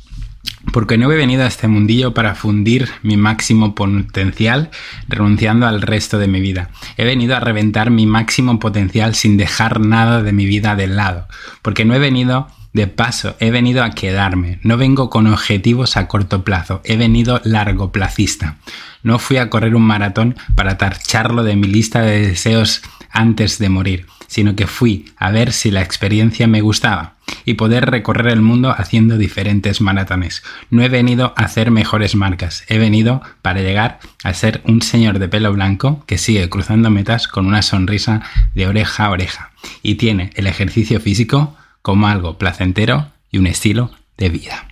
Porque 0.72 0.98
no 0.98 1.08
he 1.12 1.16
venido 1.16 1.44
a 1.44 1.46
este 1.46 1.68
mundillo 1.68 2.12
para 2.12 2.34
fundir 2.34 2.88
mi 3.04 3.16
máximo 3.16 3.76
potencial 3.76 4.70
renunciando 5.06 5.68
al 5.68 5.80
resto 5.80 6.18
de 6.18 6.26
mi 6.26 6.40
vida. 6.40 6.70
He 6.96 7.04
venido 7.04 7.36
a 7.36 7.40
reventar 7.40 7.92
mi 7.92 8.06
máximo 8.06 8.58
potencial 8.58 9.14
sin 9.14 9.36
dejar 9.36 9.78
nada 9.78 10.24
de 10.24 10.32
mi 10.32 10.44
vida 10.44 10.74
de 10.74 10.88
lado. 10.88 11.28
Porque 11.62 11.84
no 11.84 11.94
he 11.94 12.00
venido 12.00 12.48
de 12.72 12.86
paso, 12.86 13.36
he 13.38 13.50
venido 13.50 13.82
a 13.84 13.90
quedarme. 13.90 14.58
No 14.62 14.76
vengo 14.76 15.10
con 15.10 15.26
objetivos 15.26 15.96
a 15.96 16.08
corto 16.08 16.44
plazo, 16.44 16.80
he 16.84 16.96
venido 16.96 17.40
largo 17.44 17.92
placista. 17.92 18.56
No 19.02 19.18
fui 19.18 19.36
a 19.36 19.50
correr 19.50 19.74
un 19.74 19.82
maratón 19.82 20.36
para 20.54 20.78
tarcharlo 20.78 21.42
de 21.42 21.56
mi 21.56 21.66
lista 21.66 22.02
de 22.02 22.26
deseos 22.26 22.82
antes 23.10 23.58
de 23.58 23.68
morir, 23.68 24.06
sino 24.26 24.56
que 24.56 24.66
fui 24.66 25.12
a 25.16 25.30
ver 25.30 25.52
si 25.52 25.70
la 25.70 25.82
experiencia 25.82 26.46
me 26.46 26.62
gustaba 26.62 27.14
y 27.44 27.54
poder 27.54 27.90
recorrer 27.90 28.28
el 28.28 28.40
mundo 28.40 28.74
haciendo 28.76 29.18
diferentes 29.18 29.80
maratones. 29.80 30.42
No 30.70 30.82
he 30.82 30.88
venido 30.88 31.34
a 31.36 31.44
hacer 31.44 31.70
mejores 31.70 32.14
marcas, 32.14 32.64
he 32.68 32.78
venido 32.78 33.22
para 33.42 33.60
llegar 33.60 33.98
a 34.22 34.32
ser 34.32 34.62
un 34.64 34.80
señor 34.80 35.18
de 35.18 35.28
pelo 35.28 35.52
blanco 35.52 36.04
que 36.06 36.18
sigue 36.18 36.48
cruzando 36.48 36.90
metas 36.90 37.28
con 37.28 37.46
una 37.46 37.62
sonrisa 37.62 38.22
de 38.54 38.66
oreja 38.66 39.06
a 39.06 39.10
oreja 39.10 39.50
y 39.82 39.96
tiene 39.96 40.30
el 40.34 40.46
ejercicio 40.46 41.00
físico 41.00 41.56
como 41.82 42.06
algo 42.06 42.38
placentero 42.38 43.12
y 43.30 43.38
un 43.38 43.46
estilo 43.46 43.90
de 44.16 44.28
vida. 44.28 44.68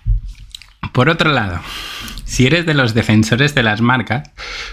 Por 0.93 1.09
otro 1.09 1.31
lado, 1.31 1.59
si 2.25 2.47
eres 2.47 2.65
de 2.65 2.73
los 2.73 2.93
defensores 2.93 3.53
de 3.55 3.63
las 3.63 3.81
marcas, 3.81 4.31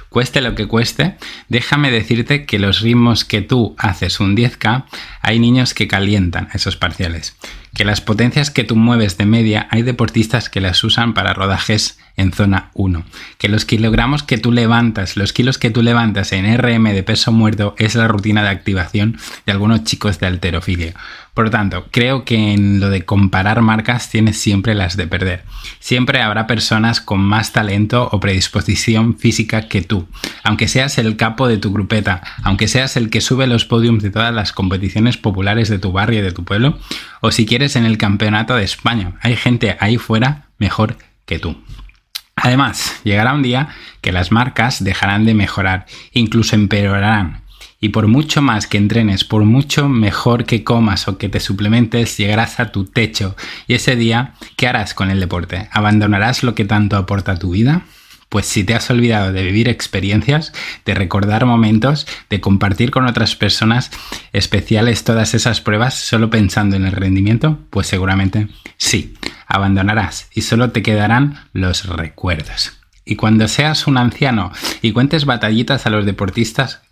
cueste 0.08 0.40
lo 0.40 0.54
que 0.54 0.66
cueste, 0.66 1.16
déjame 1.48 1.90
decirte 1.90 2.46
que 2.46 2.58
los 2.58 2.80
ritmos 2.80 3.24
que 3.24 3.42
tú 3.42 3.74
haces 3.78 4.20
un 4.20 4.36
10K, 4.36 4.84
hay 5.22 5.38
niños 5.38 5.74
que 5.74 5.88
calientan 5.88 6.48
esos 6.54 6.76
parciales. 6.76 7.36
Que 7.78 7.84
las 7.84 8.00
potencias 8.00 8.50
que 8.50 8.64
tú 8.64 8.74
mueves 8.74 9.18
de 9.18 9.24
media, 9.24 9.68
hay 9.70 9.82
deportistas 9.82 10.50
que 10.50 10.60
las 10.60 10.82
usan 10.82 11.14
para 11.14 11.32
rodajes 11.32 11.96
en 12.16 12.32
zona 12.32 12.72
1. 12.74 13.04
Que 13.38 13.48
los 13.48 13.64
kilogramos 13.64 14.24
que 14.24 14.36
tú 14.36 14.50
levantas, 14.50 15.16
los 15.16 15.32
kilos 15.32 15.58
que 15.58 15.70
tú 15.70 15.82
levantas 15.82 16.32
en 16.32 16.58
RM 16.58 16.92
de 16.92 17.04
peso 17.04 17.30
muerto 17.30 17.76
es 17.78 17.94
la 17.94 18.08
rutina 18.08 18.42
de 18.42 18.48
activación 18.48 19.16
de 19.46 19.52
algunos 19.52 19.84
chicos 19.84 20.18
de 20.18 20.26
alterofilia. 20.26 20.94
Por 21.38 21.44
lo 21.44 21.50
tanto, 21.52 21.86
creo 21.92 22.24
que 22.24 22.52
en 22.52 22.80
lo 22.80 22.90
de 22.90 23.04
comparar 23.04 23.62
marcas 23.62 24.10
tienes 24.10 24.40
siempre 24.40 24.74
las 24.74 24.96
de 24.96 25.06
perder. 25.06 25.44
Siempre 25.78 26.20
habrá 26.20 26.48
personas 26.48 27.00
con 27.00 27.20
más 27.20 27.52
talento 27.52 28.08
o 28.10 28.18
predisposición 28.18 29.16
física 29.16 29.68
que 29.68 29.82
tú. 29.82 30.08
Aunque 30.42 30.66
seas 30.66 30.98
el 30.98 31.16
capo 31.16 31.46
de 31.46 31.58
tu 31.58 31.72
grupeta, 31.72 32.22
aunque 32.42 32.66
seas 32.66 32.96
el 32.96 33.08
que 33.08 33.20
sube 33.20 33.46
los 33.46 33.64
podiums 33.64 34.02
de 34.02 34.10
todas 34.10 34.34
las 34.34 34.52
competiciones 34.52 35.16
populares 35.16 35.68
de 35.68 35.78
tu 35.78 35.92
barrio 35.92 36.18
y 36.18 36.22
de 36.22 36.32
tu 36.32 36.42
pueblo, 36.44 36.76
o 37.20 37.30
si 37.30 37.46
quieres 37.46 37.67
en 37.76 37.84
el 37.84 37.98
campeonato 37.98 38.56
de 38.56 38.64
España, 38.64 39.14
hay 39.20 39.36
gente 39.36 39.76
ahí 39.80 39.96
fuera 39.98 40.46
mejor 40.58 40.96
que 41.26 41.38
tú. 41.38 41.56
Además, 42.36 43.00
llegará 43.04 43.34
un 43.34 43.42
día 43.42 43.68
que 44.00 44.12
las 44.12 44.30
marcas 44.30 44.82
dejarán 44.82 45.24
de 45.24 45.34
mejorar, 45.34 45.86
incluso 46.12 46.54
empeorarán. 46.54 47.42
Y 47.80 47.90
por 47.90 48.08
mucho 48.08 48.42
más 48.42 48.66
que 48.66 48.78
entrenes, 48.78 49.24
por 49.24 49.44
mucho 49.44 49.88
mejor 49.88 50.44
que 50.44 50.64
comas 50.64 51.06
o 51.06 51.18
que 51.18 51.28
te 51.28 51.40
suplementes, 51.40 52.16
llegarás 52.16 52.58
a 52.58 52.72
tu 52.72 52.84
techo. 52.84 53.36
Y 53.66 53.74
ese 53.74 53.94
día, 53.94 54.34
¿qué 54.56 54.66
harás 54.66 54.94
con 54.94 55.10
el 55.10 55.20
deporte? 55.20 55.68
¿Abandonarás 55.72 56.42
lo 56.42 56.54
que 56.54 56.64
tanto 56.64 56.96
aporta 56.96 57.32
a 57.32 57.38
tu 57.38 57.50
vida? 57.50 57.82
Pues 58.28 58.46
si 58.46 58.64
te 58.64 58.74
has 58.74 58.90
olvidado 58.90 59.32
de 59.32 59.42
vivir 59.42 59.68
experiencias, 59.68 60.52
de 60.84 60.94
recordar 60.94 61.46
momentos, 61.46 62.06
de 62.28 62.40
compartir 62.40 62.90
con 62.90 63.06
otras 63.06 63.36
personas 63.36 63.90
especiales 64.32 65.04
todas 65.04 65.34
esas 65.34 65.60
pruebas 65.60 65.94
solo 65.94 66.28
pensando 66.28 66.76
en 66.76 66.84
el 66.84 66.92
rendimiento, 66.92 67.58
pues 67.70 67.86
seguramente 67.86 68.48
sí, 68.76 69.14
abandonarás 69.46 70.28
y 70.34 70.42
solo 70.42 70.70
te 70.70 70.82
quedarán 70.82 71.48
los 71.52 71.86
recuerdos. 71.86 72.78
Y 73.04 73.16
cuando 73.16 73.48
seas 73.48 73.86
un 73.86 73.96
anciano 73.96 74.52
y 74.82 74.92
cuentes 74.92 75.24
batallitas 75.24 75.86
a 75.86 75.90
los 75.90 76.04
deportistas, 76.04 76.82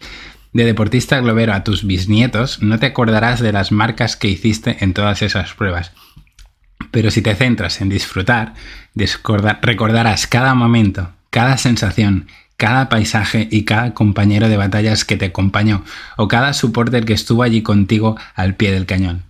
de 0.55 0.65
deportista 0.65 1.21
globero 1.21 1.53
a 1.53 1.63
tus 1.63 1.87
bisnietos, 1.87 2.63
no 2.63 2.79
te 2.79 2.87
acordarás 2.87 3.41
de 3.41 3.53
las 3.53 3.73
marcas 3.73 4.17
que 4.17 4.29
hiciste 4.29 4.79
en 4.81 4.95
todas 4.95 5.21
esas 5.21 5.53
pruebas. 5.53 5.93
Pero 6.91 7.11
si 7.11 7.21
te 7.21 7.35
centras 7.35 7.83
en 7.83 7.91
disfrutar, 7.91 8.55
recordarás 9.61 10.27
cada 10.27 10.55
momento, 10.55 11.13
cada 11.31 11.57
sensación, 11.59 12.27
cada 12.57 12.89
paisaje 12.89 13.49
y 13.51 13.65
cada 13.65 13.95
compañero 13.95 14.49
de 14.49 14.57
batallas 14.57 15.05
que 15.05 15.17
te 15.17 15.27
acompañó 15.27 15.85
o 16.17 16.29
cada 16.29 16.53
supporter 16.53 17.05
que 17.05 17.13
estuvo 17.13 17.43
allí 17.43 17.63
contigo 17.63 18.17
al 18.35 18.55
pie 18.55 18.73
del 18.73 18.87
cañón. 18.87 19.25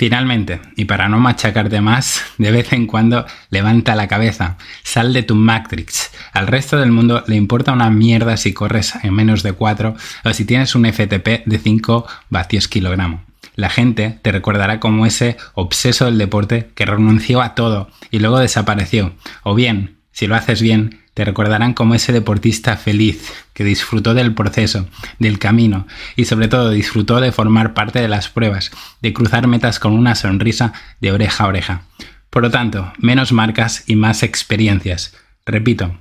Finalmente, 0.00 0.62
y 0.76 0.86
para 0.86 1.10
no 1.10 1.18
machacarte 1.18 1.82
más, 1.82 2.22
de 2.38 2.50
vez 2.50 2.72
en 2.72 2.86
cuando 2.86 3.26
levanta 3.50 3.94
la 3.94 4.08
cabeza, 4.08 4.56
sal 4.82 5.12
de 5.12 5.22
tu 5.22 5.34
Matrix. 5.34 6.10
Al 6.32 6.46
resto 6.46 6.78
del 6.78 6.90
mundo 6.90 7.22
le 7.26 7.36
importa 7.36 7.72
una 7.72 7.90
mierda 7.90 8.38
si 8.38 8.54
corres 8.54 8.94
en 9.02 9.12
menos 9.12 9.42
de 9.42 9.52
4 9.52 9.94
o 10.24 10.32
si 10.32 10.46
tienes 10.46 10.74
un 10.74 10.86
FTP 10.90 11.44
de 11.44 11.58
5 11.58 12.06
vatios 12.30 12.66
kilogramo. 12.66 13.24
La 13.56 13.68
gente 13.68 14.18
te 14.22 14.32
recordará 14.32 14.80
como 14.80 15.04
ese 15.04 15.36
obseso 15.52 16.06
del 16.06 16.16
deporte 16.16 16.70
que 16.74 16.86
renunció 16.86 17.42
a 17.42 17.54
todo 17.54 17.90
y 18.10 18.20
luego 18.20 18.38
desapareció. 18.38 19.12
O 19.42 19.54
bien, 19.54 19.98
si 20.12 20.26
lo 20.26 20.34
haces 20.34 20.62
bien, 20.62 21.00
te 21.14 21.24
recordarán 21.24 21.74
como 21.74 21.94
ese 21.94 22.12
deportista 22.12 22.76
feliz 22.76 23.32
que 23.52 23.64
disfrutó 23.64 24.14
del 24.14 24.34
proceso, 24.34 24.88
del 25.18 25.38
camino 25.38 25.86
y 26.16 26.24
sobre 26.24 26.48
todo 26.48 26.70
disfrutó 26.70 27.20
de 27.20 27.32
formar 27.32 27.74
parte 27.74 28.00
de 28.00 28.08
las 28.08 28.28
pruebas, 28.28 28.70
de 29.02 29.12
cruzar 29.12 29.46
metas 29.46 29.78
con 29.78 29.92
una 29.92 30.14
sonrisa 30.14 30.72
de 31.00 31.12
oreja 31.12 31.44
a 31.44 31.48
oreja. 31.48 31.82
Por 32.30 32.42
lo 32.42 32.50
tanto, 32.50 32.92
menos 32.98 33.32
marcas 33.32 33.84
y 33.86 33.96
más 33.96 34.22
experiencias. 34.22 35.16
Repito, 35.44 35.98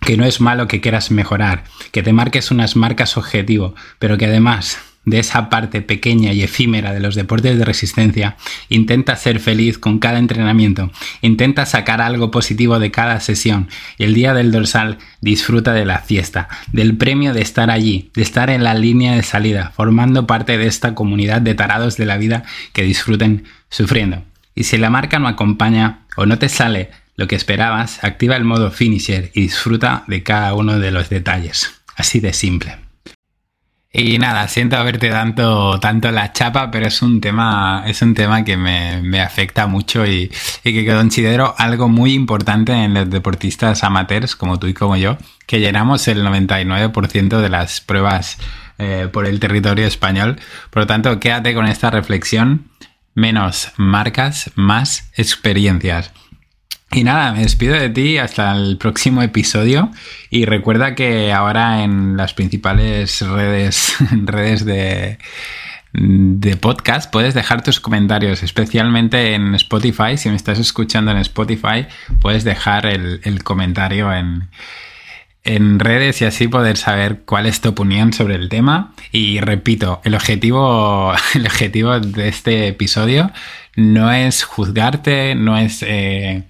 que 0.00 0.16
no 0.16 0.24
es 0.24 0.40
malo 0.40 0.66
que 0.66 0.80
quieras 0.80 1.10
mejorar, 1.10 1.64
que 1.92 2.02
te 2.02 2.14
marques 2.14 2.50
unas 2.50 2.76
marcas 2.76 3.16
objetivo, 3.16 3.74
pero 3.98 4.16
que 4.16 4.26
además 4.26 4.78
de 5.10 5.18
esa 5.18 5.48
parte 5.48 5.82
pequeña 5.82 6.32
y 6.32 6.42
efímera 6.42 6.92
de 6.92 7.00
los 7.00 7.14
deportes 7.14 7.58
de 7.58 7.64
resistencia, 7.64 8.36
intenta 8.68 9.16
ser 9.16 9.40
feliz 9.40 9.78
con 9.78 9.98
cada 9.98 10.18
entrenamiento, 10.18 10.90
intenta 11.22 11.66
sacar 11.66 12.00
algo 12.00 12.30
positivo 12.30 12.78
de 12.78 12.90
cada 12.90 13.20
sesión 13.20 13.68
el 13.98 14.14
día 14.14 14.34
del 14.34 14.52
dorsal 14.52 14.98
disfruta 15.20 15.72
de 15.72 15.84
la 15.84 15.98
fiesta, 15.98 16.48
del 16.72 16.96
premio 16.96 17.32
de 17.32 17.42
estar 17.42 17.70
allí, 17.70 18.10
de 18.14 18.22
estar 18.22 18.50
en 18.50 18.64
la 18.64 18.74
línea 18.74 19.14
de 19.14 19.22
salida, 19.22 19.72
formando 19.74 20.26
parte 20.26 20.58
de 20.58 20.66
esta 20.66 20.94
comunidad 20.94 21.40
de 21.40 21.54
tarados 21.54 21.96
de 21.96 22.06
la 22.06 22.16
vida 22.16 22.44
que 22.72 22.82
disfruten 22.82 23.44
sufriendo. 23.70 24.22
Y 24.54 24.64
si 24.64 24.76
la 24.76 24.90
marca 24.90 25.18
no 25.18 25.28
acompaña 25.28 26.00
o 26.16 26.26
no 26.26 26.38
te 26.38 26.48
sale 26.48 26.90
lo 27.16 27.26
que 27.26 27.36
esperabas, 27.36 28.02
activa 28.02 28.36
el 28.36 28.44
modo 28.44 28.70
finisher 28.70 29.30
y 29.34 29.42
disfruta 29.42 30.04
de 30.06 30.22
cada 30.22 30.54
uno 30.54 30.78
de 30.78 30.90
los 30.90 31.08
detalles. 31.08 31.80
Así 31.96 32.20
de 32.20 32.32
simple. 32.32 32.87
Y 33.90 34.18
nada, 34.18 34.46
siento 34.48 34.76
haberte 34.76 35.08
tanto, 35.08 35.80
tanto 35.80 36.10
la 36.10 36.34
chapa, 36.34 36.70
pero 36.70 36.86
es 36.86 37.00
un 37.00 37.22
tema, 37.22 37.84
es 37.86 38.02
un 38.02 38.12
tema 38.12 38.44
que 38.44 38.58
me, 38.58 39.20
afecta 39.20 39.66
mucho 39.66 40.06
y, 40.06 40.30
que 40.62 40.86
considero 40.86 41.54
algo 41.56 41.88
muy 41.88 42.12
importante 42.12 42.72
en 42.72 42.92
los 42.92 43.08
deportistas 43.08 43.84
amateurs 43.84 44.36
como 44.36 44.58
tú 44.58 44.66
y 44.66 44.74
como 44.74 44.98
yo, 44.98 45.16
que 45.46 45.60
llenamos 45.60 46.06
el 46.06 46.22
99% 46.22 47.40
de 47.40 47.48
las 47.48 47.80
pruebas 47.80 48.36
eh, 48.76 49.08
por 49.10 49.26
el 49.26 49.40
territorio 49.40 49.86
español. 49.86 50.38
Por 50.68 50.82
lo 50.82 50.86
tanto, 50.86 51.18
quédate 51.18 51.54
con 51.54 51.66
esta 51.66 51.90
reflexión. 51.90 52.70
Menos 53.14 53.72
marcas, 53.78 54.52
más 54.54 55.10
experiencias. 55.16 56.12
Y 56.90 57.04
nada, 57.04 57.32
me 57.32 57.42
despido 57.42 57.74
de 57.74 57.90
ti 57.90 58.16
hasta 58.16 58.50
el 58.56 58.78
próximo 58.78 59.20
episodio 59.22 59.90
y 60.30 60.46
recuerda 60.46 60.94
que 60.94 61.32
ahora 61.32 61.84
en 61.84 62.16
las 62.16 62.32
principales 62.32 63.20
redes, 63.20 63.96
redes 64.24 64.64
de, 64.64 65.18
de 65.92 66.56
podcast 66.56 67.12
puedes 67.12 67.34
dejar 67.34 67.62
tus 67.62 67.78
comentarios, 67.78 68.42
especialmente 68.42 69.34
en 69.34 69.54
Spotify. 69.54 70.16
Si 70.16 70.30
me 70.30 70.36
estás 70.36 70.58
escuchando 70.58 71.10
en 71.10 71.18
Spotify, 71.18 71.86
puedes 72.22 72.44
dejar 72.44 72.86
el, 72.86 73.20
el 73.22 73.44
comentario 73.44 74.10
en, 74.12 74.48
en 75.44 75.80
redes 75.80 76.20
y 76.20 76.24
así 76.24 76.48
poder 76.48 76.76
saber 76.76 77.22
cuál 77.24 77.46
es 77.46 77.60
tu 77.60 77.70
opinión 77.70 78.12
sobre 78.12 78.34
el 78.34 78.48
tema. 78.48 78.94
Y 79.12 79.40
repito, 79.40 80.00
el 80.04 80.14
objetivo, 80.14 81.12
el 81.34 81.46
objetivo 81.46 82.00
de 82.00 82.28
este 82.28 82.68
episodio 82.68 83.30
no 83.76 84.12
es 84.12 84.44
juzgarte, 84.44 85.34
no 85.34 85.56
es... 85.58 85.82
Eh, 85.82 86.44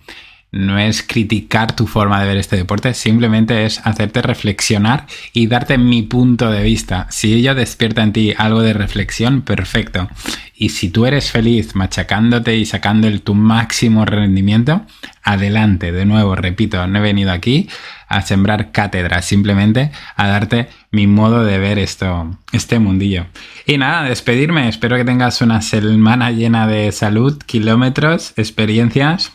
no 0.50 0.78
es 0.78 1.02
criticar 1.02 1.76
tu 1.76 1.86
forma 1.86 2.20
de 2.20 2.28
ver 2.28 2.36
este 2.38 2.56
deporte, 2.56 2.94
simplemente 2.94 3.66
es 3.66 3.80
hacerte 3.84 4.22
reflexionar 4.22 5.06
y 5.32 5.46
darte 5.46 5.76
mi 5.76 6.02
punto 6.02 6.50
de 6.50 6.62
vista. 6.62 7.06
Si 7.10 7.34
ello 7.34 7.54
despierta 7.54 8.02
en 8.02 8.12
ti 8.12 8.34
algo 8.36 8.62
de 8.62 8.72
reflexión, 8.72 9.42
perfecto. 9.42 10.08
Y 10.54 10.70
si 10.70 10.88
tú 10.88 11.06
eres 11.06 11.30
feliz 11.30 11.74
machacándote 11.74 12.56
y 12.56 12.64
sacando 12.64 13.06
el, 13.06 13.22
tu 13.22 13.34
máximo 13.34 14.04
rendimiento, 14.06 14.86
adelante. 15.22 15.92
De 15.92 16.04
nuevo, 16.04 16.34
repito, 16.34 16.84
no 16.86 16.98
he 16.98 17.02
venido 17.02 17.30
aquí 17.30 17.68
a 18.08 18.22
sembrar 18.22 18.72
cátedra, 18.72 19.20
simplemente 19.20 19.92
a 20.16 20.26
darte 20.26 20.68
mi 20.90 21.06
modo 21.06 21.44
de 21.44 21.58
ver 21.58 21.78
esto, 21.78 22.36
este 22.52 22.78
mundillo. 22.78 23.26
Y 23.66 23.76
nada, 23.76 24.08
despedirme. 24.08 24.68
Espero 24.68 24.96
que 24.96 25.04
tengas 25.04 25.42
una 25.42 25.60
semana 25.60 26.30
llena 26.30 26.66
de 26.66 26.90
salud, 26.90 27.40
kilómetros, 27.46 28.32
experiencias 28.36 29.32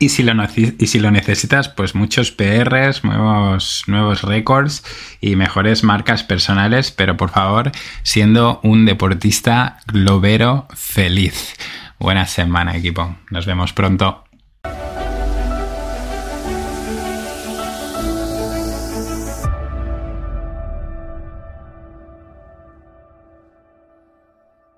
y 0.00 0.08
si, 0.08 0.22
lo, 0.22 1.10
necesitas, 1.10 1.68
pues 1.68 1.94
muchos 1.94 2.32
PRs, 2.32 3.04
nuevos, 3.04 3.84
nuevos 3.86 4.22
récords 4.22 4.82
y 5.20 5.36
mejores 5.36 5.84
marcas 5.84 6.24
personales, 6.24 6.90
pero 6.90 7.18
por 7.18 7.28
favor, 7.28 7.70
siendo 8.02 8.60
un 8.62 8.86
deportista 8.86 9.76
globero 9.86 10.66
feliz. 10.74 11.54
Buena 11.98 12.26
semana, 12.26 12.74
equipo. 12.78 13.14
Nos 13.28 13.44
vemos 13.44 13.74
pronto. 13.74 14.29